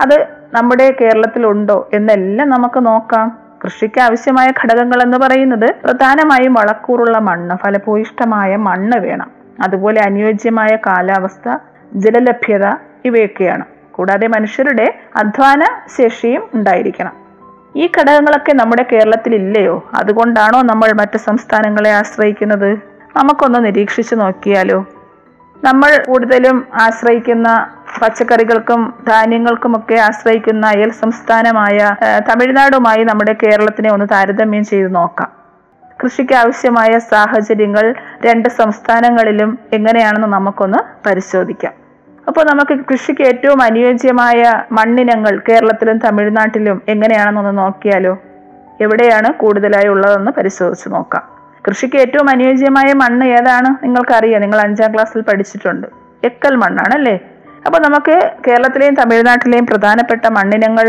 അത് 0.00 0.26
നമ്മുടെ 0.54 0.96
കേരളത്തിലുണ്ടോ 1.00 1.88
എന്നെല്ലാം 1.92 2.50
നമുക്ക് 2.50 2.86
നോക്കാം. 2.86 3.38
കൃഷിക്ക് 3.64 4.00
ആവശ്യമായ 4.00 4.50
ഘടകങ്ങൾ 4.50 5.02
എന്ന് 5.02 5.18
പറയുന്നത് 5.18 5.74
പ്രധാനമായും 5.84 6.54
വളക്കൂറുള്ള 6.54 7.18
മണ്ണ് 7.18 7.56
ഫലഭൂയിഷ്ടമായ 7.56 8.56
മണ്ണ് 8.56 8.98
വേണം. 8.98 9.30
അതുപോലെ 9.62 10.00
അനുയോജ്യമായ 10.00 10.76
കാലാവസ്ഥ 10.76 11.56
ജലലഭ്യത 11.94 12.66
ഇവയൊക്കെയാണ്. 13.04 13.64
കൂടാതെ 13.92 14.26
മനുഷ്യരുടെ 14.26 14.98
അധ്വാന 15.16 15.64
ശേഷിയും 15.98 16.48
ഉണ്ടായിരിക്കണം. 16.54 17.12
ഈ 17.76 17.90
ഘടകങ്ങളൊക്കെ 17.98 18.52
നമ്മുടെ 18.52 18.86
കേരളത്തിൽ 18.92 19.34
ഇല്ലയോ 19.34 19.90
അതുകൊണ്ടാണോ 19.94 20.62
നമ്മൾ 20.62 20.92
മറ്റ് 20.92 21.18
സംസ്ഥാനങ്ങളെ 21.18 21.90
ആശ്രയിക്കുന്നത്? 21.90 22.72
നമുക്കൊന്ന് 23.16 23.64
നിരീക്ഷിച്ചു 23.64 24.14
നോക്കിയാലോ? 24.14 24.86
നമ്മൾ 25.64 26.04
കൂടുതലും 26.08 26.66
ആശ്രയിക്കുന്ന 26.74 27.66
പച്ചക്കറികൾക്കും 28.02 28.94
ധാന്യങ്ങൾക്കുമൊക്കെ 29.08 29.94
ആശ്രയിക്കുന്ന 29.94 30.66
അയൽ 30.66 30.90
സംസ്ഥാനമായ 30.90 31.96
തമിഴ്നാടുമായി 32.30 33.04
നമ്മുടെ 33.04 33.32
കേരളത്തിനെ 33.32 33.92
ഒന്ന് 33.92 34.06
താരതമ്യം 34.12 34.64
ചെയ്തു 34.64 34.88
നോക്കാം. 34.88 35.30
കൃഷിക്ക് 36.04 36.34
ആവശ്യമായ 36.34 36.98
സാഹചര്യങ്ങൾ 36.98 37.94
രണ്ട് 38.24 38.48
സംസ്ഥാനങ്ങളിലും 38.48 39.58
എങ്ങനെയാണെന്ന് 39.72 40.28
നമുക്കൊന്ന് 40.28 41.08
പരിശോധിക്കാം. 41.08 41.81
അപ്പോൾ 42.28 42.44
നമുക്ക് 42.50 42.74
കൃഷിക്ക് 42.90 43.22
ഏറ്റവും 43.22 43.62
അനുയോജ്യമായ 43.62 44.40
മണ്ണിനങ്ങൾ 44.72 45.42
കേരളത്തിലും 45.48 45.98
തമിഴ്നാട്ടിലും 45.98 46.82
എങ്ങനെയാണെന്നൊന്ന് 46.88 47.62
നോക്കിയാലോ? 47.62 48.12
എവിടെയാണ് 48.80 49.32
കൂടുതലായി 49.32 49.88
ഉള്ളതെന്ന് 49.88 50.30
പരിശോധിച്ച് 50.30 50.88
നോക്കാം. 50.88 51.24
കൃഷിക്ക് 51.66 51.96
ഏറ്റവും 51.96 52.30
അനുയോജ്യമായ 52.30 52.92
മണ്ണ് 52.92 53.24
ഏതാണ്? 53.24 53.84
നിങ്ങൾക്കറിയാം. 53.84 54.40
നിങ്ങൾ 54.40 54.60
അഞ്ചാം 54.60 54.94
ക്ലാസ്സിൽ 54.94 55.20
പഠിച്ചിട്ടുണ്ട്. 55.20 55.86
എക്കൽ 56.24 56.54
മണ്ണാണ് 56.56 56.94
അല്ലേ 56.94 57.16
അപ്പോൾ 57.66 57.80
നമുക്ക് 57.82 58.32
കേരളത്തിലെയും 58.48 58.94
തമിഴ്നാട്ടിലെയും 58.94 59.66
പ്രധാനപ്പെട്ട 59.66 60.26
മണ്ണിനങ്ങൾ 60.26 60.86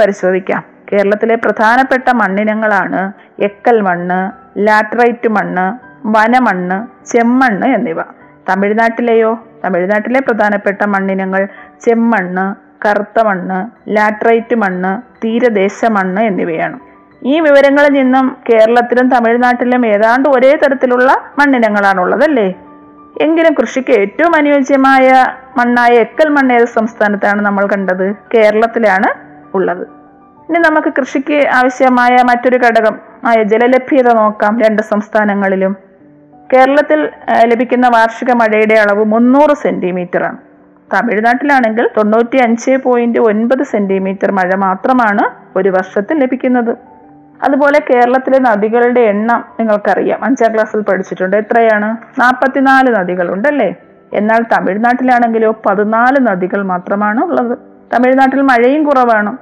പരിശോധിക്കാം. 0.00 0.62
കേരളത്തിലെ 0.92 1.36
പ്രധാനപ്പെട്ട 1.36 2.08
മണ്ണിനങ്ങളാണ് 2.10 3.12
എക്കൽ 3.42 3.80
മണ്ണ് 3.80 4.32
ലാറ്ററൈറ്റ് 4.66 5.28
മണ്ണ് 5.28 5.66
വനമണ്ണ് 6.08 6.78
ചെമ്മണ്ണ് 7.12 7.66
എന്നിവ. 7.66 8.00
തമിഴ്നാട്ടിലെയോ? 8.48 9.44
തമിഴ്നാട്ടിലെ 9.64 10.20
പ്രധാനപ്പെട്ട 10.20 10.84
മണ്ണിനങ്ങൾ 10.84 11.48
ചെമ്മണ്ണ് 11.84 12.64
കറുത്ത 12.86 13.20
മണ്ണ് 13.20 13.58
ലാട്രൈറ്റ് 13.96 14.56
മണ്ണ് 14.56 15.24
തീരദേശ 15.24 15.84
മണ്ണ് 15.84 16.22
എന്നിവയാണ്. 16.22 16.78
ഈ 17.26 17.40
വിവരങ്ങളിൽ 17.40 17.92
നിന്നും 17.92 18.36
കേരളത്തിലും 18.50 19.08
തമിഴ്നാട്ടിലും 19.08 19.86
ഏതാണ്ട് 19.86 20.28
ഒരേ 20.28 20.56
തരത്തിലുള്ള 20.56 21.32
മണ്ണിനങ്ങളാണുള്ളതല്ലേ? 21.38 22.54
എങ്കിലും 23.20 23.54
കൃഷിക്ക് 23.54 23.90
ഏറ്റവും 23.90 24.36
അനുയോജ്യമായ 24.36 25.26
മണ്ണായ 25.58 25.92
എക്കൽ 25.92 26.28
മണ്ണ് 26.28 26.54
ഏത് 26.54 26.64
സംസ്ഥാനത്താണ് 26.64 27.40
നമ്മൾ 27.42 27.66
കണ്ടത്? 27.66 28.14
കേരളത്തിലാണ് 28.34 29.10
ഉള്ളത്. 29.54 29.84
ഇനി 30.48 30.58
നമുക്ക് 30.58 30.92
കൃഷിക്ക് 30.98 31.48
ആവശ്യമായ 31.48 32.22
മറ്റൊരു 32.22 32.56
ഘടകം 32.56 32.98
ആയ 33.26 33.42
ജലലഭ്യത 33.42 34.12
നോക്കാം 34.12 34.60
രണ്ട് 34.60 34.82
സംസ്ഥാനങ്ങളിലും. 34.82 35.76
കേരളത്തിൽ 36.54 37.08
ലഭിക്കുന്ന 37.44 37.88
വാർഷിക 37.88 38.32
മഴയുടെ 38.32 38.74
അളവ് 38.74 39.04
മുന്നൂറ് 39.04 39.56
സെന്റിമീറ്റർ 39.56 40.22
ആണ് 40.24 40.36
തമിഴ്നാട്ടിലാണെങ്കിൽ 40.94 41.90
തൊണ്ണൂറ്റി 41.96 42.36
അഞ്ച് 42.36 42.76
പോയിന്റ് 42.76 43.18
ഒൻപത് 43.18 43.62
സെന്റിമീറ്റർ 43.62 44.32
മഴ 44.32 44.54
മാത്രമാണ് 44.56 45.58
ഒരു 45.58 45.68
വർഷത്തിൽ 45.68 46.18
ലഭിക്കുന്നത്. 46.18 46.76
അതുപോലെ 47.42 47.82
കേരളത്തിലെ 47.90 48.38
നദികളുടെ 48.38 49.00
എണ്ണം 49.00 49.44
നിങ്ങൾക്കറിയാം. 49.60 50.24
അഞ്ചാം 50.24 50.54
ക്ലാസ്സിൽ 50.54 50.80
പഠിച്ചിട്ടുണ്ട്. 50.80 51.36
എത്രയാണ്? 51.36 52.20
നാൽപ്പത്തിനാല് 52.20 52.96
നദികളുണ്ടല്ലേ? 52.96 53.74
എന്നാൽ 54.12 54.42
തമിഴ്നാട്ടിലാണെങ്കിലോ 54.42 55.56
പതിനാല് 55.66 56.16
നദികൾ 56.20 56.62
മാത്രമാണ് 56.62 57.24
ഉള്ളത്. 57.24 57.58
തമിഴ്നാട്ടിൽ 57.94 58.40
മഴയും 58.40 58.84
കുറവാണ്. 58.84 59.36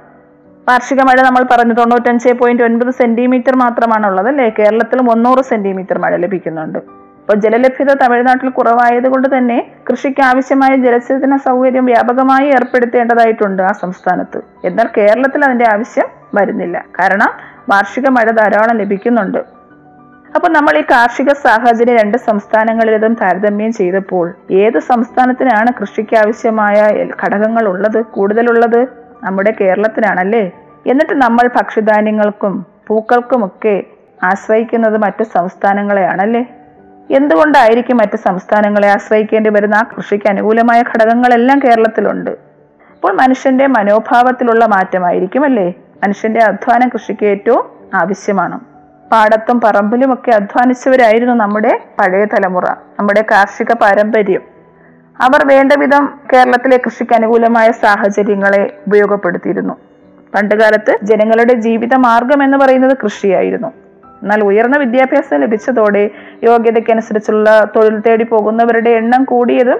വാർഷിക 0.69 1.01
മഴ 1.01 1.21
നമ്മൾ 1.21 1.45
പറഞ്ഞു 1.51 1.73
തൊണ്ണൂറ്റഞ്ച് 1.73 2.33
പോയിന്റ് 2.33 2.63
ഒൻപത് 2.63 2.93
സെന്റിമീറ്റർ 2.93 3.55
മാത്രമാണ് 3.55 4.07
ഉള്ളത് 4.07 4.27
അല്ലേ? 4.27 4.49
കേരളത്തിൽ 4.59 5.01
മുന്നൂറ് 5.01 5.43
സെന്റിമീറ്റർ 5.43 5.99
മഴ 5.99 6.15
ലഭിക്കുന്നുണ്ട്. 6.15 7.02
അപ്പോൾ 7.23 7.39
ജലലഭ്യത 7.39 7.93
തമിഴ്നാട്ടിൽ 7.93 8.49
കുറവായത് 8.49 9.07
കൊണ്ട് 9.07 9.37
തന്നെ 9.37 9.71
കൃഷിക്ക് 9.91 10.21
ആവശ്യമായ 10.21 10.75
ജലസേചന 10.75 11.35
സൗകര്യം 11.35 11.85
വ്യാപകമായി 11.85 12.47
ഏർപ്പെടുത്തേണ്ടതായിട്ടുണ്ട് 12.47 13.63
ആ 13.63 13.71
സംസ്ഥാനത്ത്. 13.71 14.41
എന്നാൽ 14.65 14.89
കേരളത്തിൽ 14.97 15.45
അതിന്റെ 15.45 15.65
ആവശ്യം 15.73 16.05
വരുന്നില്ല. 16.35 16.85
കാരണം 16.99 17.31
വാർഷിക 17.69 18.07
മഴ 18.07 18.31
ധാരാളം 18.31 18.77
ലഭിക്കുന്നുണ്ട്. 18.77 19.37
അപ്പൊ 20.35 20.49
നമ്മൾ 20.49 20.77
ഈ 20.77 20.81
കാർഷിക 20.81 21.33
സാഹചര്യം 21.33 21.97
രണ്ട് 21.97 22.17
സംസ്ഥാനങ്ങളിലും 22.17 23.13
താരതമ്യം 23.13 23.73
ചെയ്തപ്പോൾ 23.73 24.35
ഏത് 24.51 24.79
സംസ്ഥാനത്തിനാണ് 24.79 25.67
കൃഷിക്ക് 25.81 26.15
ആവശ്യമായ 26.15 27.05
ഘടകങ്ങൾ 27.25 27.67
ഉള്ളത് 27.67 28.05
കൂടുതലുള്ളത്? 28.05 28.87
നമ്മുടെ 29.23 29.53
കേരളത്തിനാണല്ലേ? 29.61 30.51
എന്നിട്ട് 30.87 31.13
നമ്മൾ 31.13 31.49
ഭക്ഷ്യധാന്യങ്ങൾക്കും 31.55 32.65
പൂക്കൾക്കുമൊക്കെ 32.87 33.83
ആശ്രയിക്കുന്നത് 34.23 34.97
മറ്റു 34.97 35.23
സംസ്ഥാനങ്ങളെയാണല്ലേ? 35.23 36.45
എന്തുകൊണ്ടായിരിക്കും 37.11 37.97
മറ്റ് 37.97 38.17
സംസ്ഥാനങ്ങളെ 38.17 38.87
ആശ്രയിക്കേണ്ടി 38.87 39.49
വരുന്ന 39.49 39.75
ആ 39.75 39.83
കൃഷിക്ക് 39.97 40.29
അനുകൂലമായ 40.29 40.81
ഘടകങ്ങളെല്ലാം 40.81 41.59
കേരളത്തിലുണ്ട്? 41.59 42.31
അപ്പോൾ 42.95 43.13
മനുഷ്യന്റെ 43.13 43.67
മനോഭാവത്തിലുള്ള 43.67 44.65
മാറ്റമായിരിക്കും 44.65 45.45
അല്ലേ? 45.45 45.69
മനുഷ്യന്റെ 46.03 46.39
അധ്വാനം 46.39 46.89
കൃഷിക്ക് 46.89 47.25
ഏറ്റവും 47.25 47.69
ആവശ്യമാണ്. 47.93 48.59
പാടത്തും 49.11 49.61
പറമ്പിലും 49.61 50.13
ഒക്കെ 50.13 50.31
അധ്വാനിച്ചവരായിരുന്നു 50.31 51.33
നമ്മുടെ 51.33 51.79
പഴയ 51.99 52.25
തലമുറ 52.25 52.65
നമ്മുടെ 52.99 53.25
കാർഷിക 53.31 53.73
പാരമ്പര്യം. 53.73 54.41
അവർ 55.21 55.47
വേണ്ട 55.47 55.71
വിധം 55.77 56.19
കേരളത്തിലെ 56.33 56.77
കൃഷിക്ക് 56.77 57.13
അനുകൂലമായ 57.13 57.71
സാഹചര്യങ്ങളെ 57.71 58.77
ഉപയോഗപ്പെടുത്തിയിരുന്നു. 58.87 59.73
പണ്ടുകാലത്ത് 60.35 60.97
ജനങ്ങളുടെ 61.03 61.53
ജീവിത 61.53 61.95
മാർഗം 61.95 62.43
എന്ന് 62.43 62.57
പറയുന്നത് 62.57 62.97
കൃഷിയായിരുന്നു. 63.03 63.67
എന്നാൽ 64.23 64.43
ഉയർന്ന 64.43 64.77
വിദ്യാഭ്യാസം 64.77 65.39
ലഭിച്ചതോടെ 65.41 66.09
യോഗ്യതയ്ക്കനുസരിച്ചുള്ള 66.43 67.47
തൊഴിൽ 67.75 67.99
തേടി 67.99 68.23
പോകുന്നവരുടെ 68.23 68.89
എണ്ണം 68.89 69.23
കൂടിയതും 69.23 69.79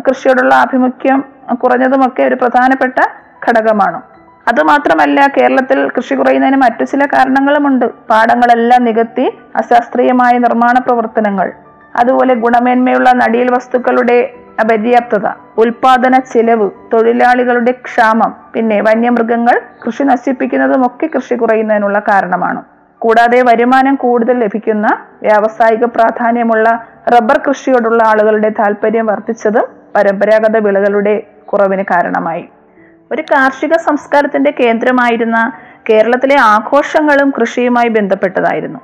കൃഷിയോടുള്ള 0.00 0.54
ആഭിമുഖ്യം 0.54 1.24
കുറഞ്ഞതുമൊക്കെ 1.54 2.22
ഒരു 2.22 2.34
പ്രധാനപ്പെട്ട 2.34 2.98
ഘടകമാണ്. 3.46 4.00
അതുമാത്രമല്ല 4.48 5.26
കേരളത്തിൽ 5.36 5.88
കൃഷി 5.96 6.14
കുറയുന്നതിന് 6.14 6.56
മറ്റു 6.56 6.84
ചില 6.84 7.06
കാരണങ്ങളുമുണ്ട്. 7.06 7.86
പാടങ്ങളെല്ലാം 8.10 8.84
നികത്തി 8.84 9.26
അശാസ്ത്രീയമായ 9.56 10.38
നിർമ്മാണ 10.38 10.78
പ്രവർത്തനങ്ങൾ. 10.78 11.52
അതുപോലെ 11.96 12.34
ഗുണമേന്മയുള്ള 12.34 13.12
നടിയൽ 13.12 13.50
വസ്തുക്കളുടെ 13.54 14.18
അപര്യാപ്തത 14.62 15.26
ഉൽപാദന 15.58 16.18
ചെലവ് 16.32 16.70
തൊഴിലാളികളുടെ 16.92 17.72
ക്ഷാമം 17.86 18.34
പിന്നെ 18.54 18.80
വന്യമൃഗങ്ങൾ 18.80 19.60
കൃഷി 19.86 20.02
നശിപ്പിക്കുന്നതുമൊക്കെ 20.02 21.06
കൃഷി 21.06 21.34
കുറയുന്നതിനുള്ള 21.34 21.98
കാരണമാണ്. 21.98 22.62
കൂടാതെ 23.02 23.42
വരുമാനം 23.42 23.94
കൂടുതൽ 23.94 24.38
ലഭിക്കുന്ന 24.38 24.86
വ്യാവസായിക 25.22 25.84
പ്രാധാന്യമുള്ള 25.84 26.86
റബ്ബർ 27.14 27.40
കൃഷിയോടുള്ള 27.48 28.02
ആളുകളുടെ 28.06 28.48
താല്പര്യം 28.48 29.06
വർദ്ധിച്ചതും 29.06 29.66
പരമ്പരാഗത 29.96 30.56
വിളകളുടെ 30.56 31.22
കുറവിന് 31.46 31.82
കാരണമായി. 31.82 32.48
ഒരു 33.12 33.22
കാർഷിക 33.22 33.72
സംസ്കാരത്തിന്റെ 33.72 34.54
കേന്ദ്രമായിരുന്ന 34.60 35.52
കേരളത്തിലെ 35.90 36.36
ആഘോഷങ്ങളും 36.40 37.32
കൃഷിയുമായി 37.40 37.88
ബന്ധപ്പെട്ടതായിരുന്നു. 37.88 38.78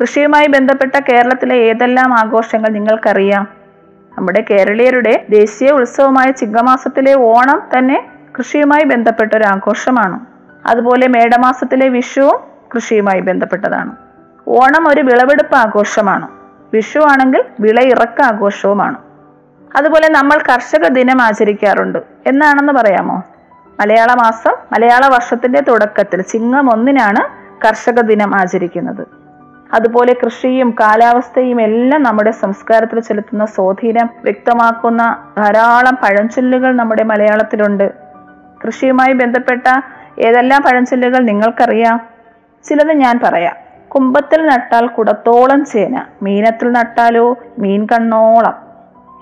കൃഷിയുമായി 0.00 0.46
ബന്ധപ്പെട്ട 0.46 0.98
കേരളത്തിലെ 0.98 1.56
ഏതെല്ലാം 1.56 2.14
ആഘോഷങ്ങൾ 2.14 2.68
നിങ്ങൾക്കറിയാം? 2.68 3.48
നമ്മുടെ 4.18 4.44
കേരളീയരുടെ 4.50 5.26
ദേശീയ 5.30 5.70
ഉത്സവമായ 5.70 6.30
ചിങ്ങമാസത്തിലെ 6.30 7.14
ഓണം 7.14 7.62
തന്നെ 7.78 8.04
കൃഷിയുമായി 8.38 8.84
ബന്ധപ്പെട്ട 8.84 9.34
ഒരു 9.34 9.44
ആഘോഷമാണ്. 9.44 10.20
അതുപോലെ 10.66 11.08
മേടമാസത്തിലെ 11.08 11.88
വിഷുവും 11.88 12.49
കൃഷിയുമായി 12.74 13.20
ബന്ധപ്പെട്ടതാണ്. 13.20 13.96
ഓണം 14.48 14.88
ഒരു 14.88 15.00
വിളവെടുപ്പ് 15.00 15.56
ആഘോഷമാണ്. 15.56 16.28
വിഷു 16.72 16.98
ആണെങ്കിൽ 16.98 17.44
വിളയിറക്ക 17.60 18.22
ആഘോഷവുമാണ്. 18.22 18.96
അതുപോലെ 19.76 20.08
നമ്മൾ 20.08 20.38
കർഷക 20.52 20.88
ദിനം 20.88 21.22
ആചരിക്കാറുണ്ട്. 21.22 21.98
എന്നാണെന്ന് 22.26 22.72
പറയാമോ? 22.72 23.22
മലയാള 23.80 24.14
മാസം 24.14 24.54
മലയാള 24.72 25.06
വർഷത്തിന്റെ 25.06 25.60
തുടക്കത്തിൽ 25.60 26.22
ചിങ്ങം 26.22 26.72
ഒന്നിനാണ് 26.72 27.40
കർഷക 27.66 28.00
ദിനം 28.00 28.36
ആചരിക്കുന്നത്. 28.36 29.06
അതുപോലെ 29.72 30.16
കൃഷിയും 30.24 30.70
കാലാവസ്ഥയും 30.80 31.60
എല്ലാം 31.60 32.02
നമ്മുടെ 32.02 32.30
സംസ്കാരത്തിൽ 32.30 33.00
ചെലുത്തുന്ന 33.00 33.46
സ്വാധീനം 33.46 34.10
വ്യക്തമാക്കുന്ന 34.24 35.24
ധാരാളം 35.38 35.98
പഴഞ്ചൊല്ലുകൾ 36.02 36.76
നമ്മുടെ 36.76 37.04
മലയാളത്തിലുണ്ട്. 37.04 37.92
കൃഷിയുമായി 38.66 39.12
ബന്ധപ്പെട്ട 39.12 39.80
ഏതെല്ലാം 40.18 40.62
പഴഞ്ചൊല്ലുകൾ 40.62 41.18
നിങ്ങൾക്കറിയാം? 41.18 42.09
ചിലത് 42.64 42.92
ഞാൻ 42.92 43.20
പറയാം. 43.24 43.56
കുമ്പത്തിൽ 43.88 44.46
നട്ടാൽ 44.46 44.86
കുടത്തോളം 44.86 45.64
ചേന 45.64 46.04
മീനത്തിൽ 46.22 46.72
നട്ടാലോ 46.72 47.38
മീൻ 47.58 47.86
കണ്ണോളം. 47.92 48.54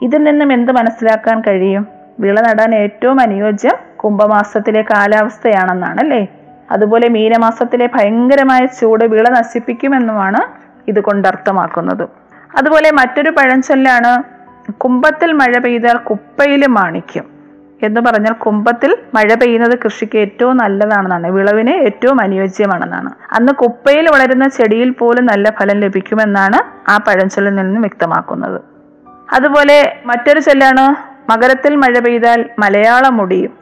ഇതിൽ 0.02 0.22
നിന്നും 0.24 0.52
എന്ത് 0.52 0.72
മനസ്സിലാക്കാൻ 0.72 1.40
കഴിയും? 1.40 1.88
വിള 2.20 2.40
നടാൻ 2.40 2.74
ഏറ്റവും 2.74 3.20
അനുയോജ്യം 3.20 3.96
കുംഭമാസത്തിലെ 3.96 4.82
കാലാവസ്ഥയാണെന്നാണ് 4.82 6.00
അല്ലേ 6.00 6.26
അതുപോലെ 6.70 7.08
മീനമാസത്തിലെ 7.08 7.86
ഭയങ്കരമായ 7.86 8.66
ചൂട് 8.66 9.04
വിള 9.04 9.28
നശിപ്പിക്കുമെന്നുമാണ് 9.30 10.40
ഇത് 10.90 11.00
കൊണ്ട് 11.00 11.28
അർത്ഥമാക്കുന്നത് 11.28 12.08
അതുപോലെ 12.58 12.90
മറ്റൊരു 12.90 13.30
പഴഞ്ചൊല്ലാണ് 13.30 14.22
കുംഭത്തിൽ 14.72 15.32
മഴ 15.32 15.58
പെയ്താൽ 15.58 15.96
കുപ്പയിലും 15.96 16.74
മാണിക്യം. 16.74 17.37
എന്ന് 17.82 18.00
പറഞ്ഞാൽ 18.00 18.32
കുംഭത്തിൽ 18.32 18.96
മഴ 19.14 19.34
പെയ്യുന്നത് 19.34 19.78
കൃഷിക്ക് 19.84 20.18
ഏറ്റവും 20.18 20.56
നല്ലതാണെന്നാണ്. 20.56 21.26
വിളവിന് 21.26 21.70
ഏറ്റവും 21.70 22.20
അനുയോജ്യമാണെന്നാണ്. 22.20 23.10
അന്ന് 23.32 23.52
കുപ്പയിൽ 23.52 24.08
വളരുന്ന 24.10 24.48
ചെടിയിൽ 24.48 24.90
പോലും 24.90 25.26
നല്ല 25.26 25.50
ഫലം 25.50 25.80
ലഭിക്കുമെന്നാണ് 25.80 26.90
ആ 26.90 26.96
പഴഞ്ചൊല്ലിൽ 26.96 27.54
നിന്നും 27.54 27.82
വ്യക്തമാക്കുന്നത്. 27.82 28.60
അതുപോലെ 29.32 30.02
മറ്റൊരു 30.06 30.40
ചൊല്ലാണ് 30.40 31.18
മകരത്തിൽ 31.30 31.76
മഴ 31.76 31.98
പെയ്താൽ 31.98 32.44
മലയാളം 32.58 33.16
മുടിയും 33.16 33.52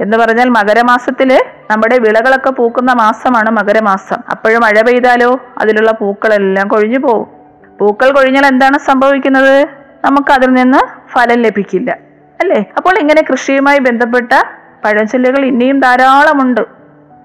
എന്ന് 0.00 0.16
പറഞ്ഞാൽ 0.16 0.48
മകരമാസത്തിൽ 0.48 1.38
നമ്മുടെ 1.70 1.98
വിളകളൊക്കെ 1.98 2.50
പൂക്കുന്ന 2.50 2.92
മാസമാണ് 2.92 3.50
മകരമാസം. 3.50 4.16
അപ്പോഴും 4.30 4.62
മഴ 4.62 4.82
പെയ്താലോ 4.82 5.40
അതിലുള്ള 5.58 5.92
പൂക്കളെല്ലാം 5.92 6.68
കൊഴിഞ്ഞു 6.68 6.98
പോകും 6.98 7.26
പൂക്കൾ 7.78 8.12
കൊഴിഞ്ഞാൽ 8.12 8.46
എന്താണ് 8.46 8.78
സംഭവിക്കുന്നത്? 8.78 9.66
നമുക്ക് 10.04 10.32
അതിൽ 10.32 10.50
നിന്ന് 10.50 11.10
ഫലം 11.12 11.42
ലഭിക്കില്ല. 11.42 11.98
അല്ലേ? 12.42 12.64
അപ്പോൾ 12.76 12.98
ഇങ്ങനെ 12.98 13.22
കൃഷിയുമായി 13.30 13.78
ബന്ധപ്പെട്ട 13.78 14.32
പഴഞ്ചൊല്ലുകൾ 14.84 15.44
ഇനിയും 15.44 15.80
ധാരാളമുണ്ട്. 15.80 16.60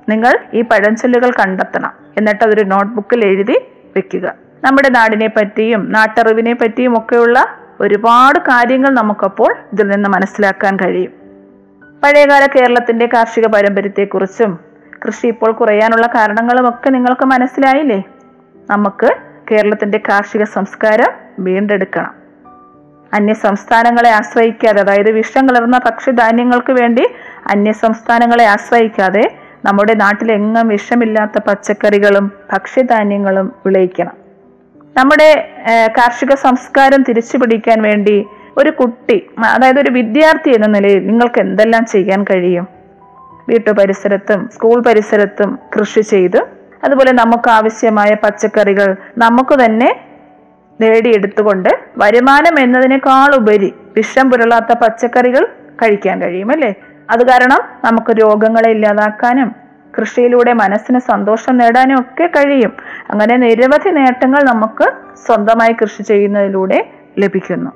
നിങ്ങൾ 0.10 0.34
ഈ 0.54 0.62
പഴഞ്ചൊല്ലുകൾ 0.62 1.32
കണ്ടെത്തണം. 1.32 1.92
എന്നിട്ട് 2.18 2.44
അതൊരു 2.44 2.64
നോട്ട്ബുക്കിൽ 2.64 3.26
എഴുതി 3.26 3.56
വെക്കുക. 3.96 4.34
നമ്മുടെ 4.64 4.90
നാടിനെ 4.90 5.28
പറ്റിയും 5.28 5.92
നാട്ടറിവിനെ 5.92 6.54
പറ്റിയും 6.54 6.98
ഒക്കെയുള്ള 6.98 7.46
ഒരുപാട് 7.80 8.40
കാര്യങ്ങൾ 8.40 8.90
നമുക്കപ്പോൾ 8.90 9.56
ഇതിൽ 9.74 9.88
നിന്ന് 9.88 10.10
മനസ്സിലാക്കാൻ 10.10 10.76
കഴിയും. 10.76 11.12
പഴയകാല 12.04 12.46
കേരളത്തിന്റെ 12.46 13.06
കാർഷിക 13.06 13.48
പാരമ്പര്യത്തെക്കുറിച്ചും 13.48 14.60
കൃഷി 15.08 15.28
ഇപ്പോൾ 15.28 15.52
കുറയാനുള്ള 15.52 16.08
കാരണങ്ങളുമൊക്കെ 16.08 16.90
നിങ്ങൾക്ക് 16.90 17.26
മനസ്സിലായില്ലേ? 17.26 18.04
നമുക്ക് 18.70 19.10
കേരളത്തിന്റെ 19.52 19.98
കാർഷിക 19.98 20.44
സംസ്കാരം 20.44 21.12
വീണ്ടെടുക്കണം. 21.40 22.17
അന്യ 23.14 23.34
സംസ്ഥാനങ്ങളെ 23.34 24.10
ആശ്രയിക്കാതെ 24.10 24.82
അതായത് 24.82 25.12
വിഷം 25.12 25.50
കലർന്ന 25.50 25.78
ഭക്ഷ്യധാന്യങ്ങൾക്ക് 25.78 26.72
വേണ്ടി 26.72 27.08
അന്യ 27.48 27.72
സംസ്ഥാനങ്ങളെ 27.72 28.46
ആശ്രയിക്കാതെ 28.46 29.36
നമ്മുടെ 29.66 29.94
നാട്ടിലെങ്ങും 29.94 30.68
വിഷമില്ലാത്ത 30.68 31.42
പച്ചക്കറികളും 31.48 32.32
ഭക്ഷ്യധാന്യങ്ങളും 32.54 33.54
വിളയിക്കണം. 33.66 34.16
നമ്മുടെ 34.98 35.50
കാർഷിക 35.98 36.36
സംസ്കാരം 36.36 37.04
തിരിച്ചു 37.04 37.38
പിടിക്കാൻ 37.38 37.82
വേണ്ടി 37.82 38.26
ഒരു 38.58 38.70
കുട്ടി 38.70 39.30
അതായത് 39.40 39.80
ഒരു 39.80 39.90
വിദ്യാർത്ഥി 39.90 40.50
എന്ന 40.50 40.68
നിലയിൽ 40.68 41.08
നിങ്ങൾക്ക് 41.08 41.40
എന്തെല്ലാം 41.40 41.86
ചെയ്യാൻ 41.86 42.24
കഴിയും? 42.24 42.68
വീട്ടു 43.50 43.72
പരിസരത്തും 43.72 44.50
സ്കൂൾ 44.54 44.80
പരിസരത്തും 44.82 45.60
കൃഷി 45.76 46.02
ചെയ്ത് 46.02 46.38
അതുപോലെ 46.84 47.12
നമുക്ക് 47.12 47.50
ആവശ്യമായ 47.50 48.14
പച്ചക്കറികൾ 48.14 48.96
നമുക്ക് 49.18 49.66
തന്നെ 49.66 50.07
നേടിയെടുത്തുകൊണ്ട് 50.82 51.70
വരുമാനം 51.98 52.60
എന്നതിനേക്കാൾ 52.60 53.36
ഉപരി 53.36 53.74
വിഷം 53.96 54.32
പുരളാത്ത 54.32 54.74
പച്ചക്കറികൾ 54.74 55.46
കഴിക്കാൻ 55.82 56.22
കഴിയും 56.22 56.52
അല്ലേ 56.52 56.76
അത് 57.10 57.28
കാരണം 57.28 57.62
നമുക്ക് 57.86 58.12
രോഗങ്ങളെ 58.12 58.70
ഇല്ലാതാക്കാനും 58.70 59.56
കൃഷിയിലൂടെ 60.00 60.54
മനസ്സിന് 60.54 61.00
സന്തോഷം 61.00 61.58
നേടാനും 61.58 62.00
ഒക്കെ 62.00 62.28
കഴിയും. 62.28 62.74
അങ്ങനെ 63.10 63.38
നിരവധി 63.38 63.90
നേട്ടങ്ങൾ 63.90 64.44
നമുക്ക് 64.44 64.94
സ്വന്തമായി 65.28 65.76
കൃഷി 65.82 66.04
ചെയ്യുന്നതിലൂടെ 66.04 66.90
ലഭിക്കുന്നു. 67.20 67.72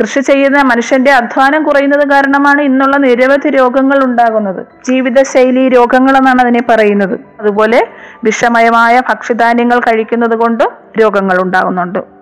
കൃഷി 0.00 0.20
ചെയ്യുന്ന 0.20 0.62
മനുഷ്യന്റെ 0.62 1.10
അധ്വാനം 1.10 1.62
കുറയുന്നത് 1.62 2.08
കാരണമാണ് 2.08 2.62
ഇന്നുള്ള 2.62 2.96
നിരവധി 2.96 3.50
രോഗങ്ങൾ 3.50 4.04
ഉണ്ടാകുന്നത്. 4.04 4.66
ജീവിതശൈലി 4.84 5.68
രോഗങ്ങൾ 5.68 6.16
എന്നാണ് 6.16 6.40
അതിനെ 6.40 6.62
പറയുന്നത്. 6.68 7.20
അതുപോലെ 7.40 7.88
വിഷമയമായ 8.24 9.00
ഭക്ഷ്യധാന്യങ്ങൾ 9.00 9.80
കഴിക്കുന്നത് 9.80 10.36
കൊണ്ടും 10.36 10.72
രോഗങ്ങൾ 11.02 11.42
ഉണ്ടാകുന്നുണ്ട്. 11.42 12.13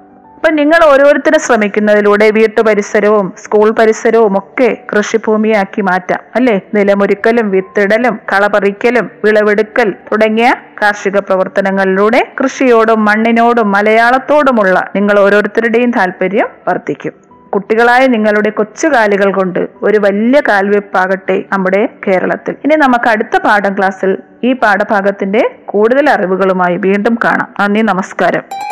അപ്പൊ 0.42 0.54
നിങ്ങൾ 0.54 0.84
ഓരോരുത്തരും 0.84 1.40
ശ്രമിക്കുന്നതിലൂടെ 1.40 2.30
വീട്ടു 2.30 2.60
പരിസരവും 2.60 3.32
സ്കൂൾ 3.44 3.70
പരിസരവും 3.70 4.38
ഒക്കെ 4.38 4.76
കൃഷിഭൂമിയാക്കി 4.92 5.80
മാറ്റാം 5.80 6.20
അല്ലേ? 6.34 6.60
നിലമൊരുക്കലും 6.74 7.50
വിത്തിടലും 7.50 8.20
കളപറിക്കലും 8.32 9.10
വിളവെടുക്കൽ 9.24 9.90
തുടങ്ങിയ 9.90 10.54
കാർഷിക 10.82 11.18
പ്രവർത്തനങ്ങളിലൂടെ 11.18 12.32
കൃഷിയോടും 12.42 13.04
മണ്ണിനോടും 13.04 13.72
മലയാളത്തോടുമുള്ള 13.72 14.90
നിങ്ങൾ 14.96 15.18
ഓരോരുത്തരുടെയും 15.18 15.90
താല്പര്യം 15.90 16.48
വർദ്ധിക്കും. 16.68 17.12
കുട്ടികളായ 17.54 18.06
നിങ്ങളുടെ 18.06 18.50
കൊച്ചുകാലുകൾ 18.50 19.32
കൊണ്ട് 19.32 19.68
ഒരു 19.82 19.98
വലിയ 19.98 20.42
കാൽവെപ്പാകട്ടെ 20.48 21.44
നമ്മുടെ 21.52 21.88
കേരളത്തിൽ. 22.06 22.56
ഇനി 22.64 22.74
നമുക്ക് 22.74 23.08
അടുത്ത 23.08 23.36
പാഠം 23.36 23.78
ക്ലാസ്സിൽ 23.78 24.18
ഈ 24.44 24.52
പാഠഭാഗത്തിന്റെ 24.52 25.50
കൂടുതൽ 25.66 26.10
അറിവുകളുമായി 26.10 26.76
വീണ്ടും 26.76 27.18
കാണാം. 27.24 27.54
നന്ദി 27.60 27.80
നമസ്കാരം. 27.80 28.71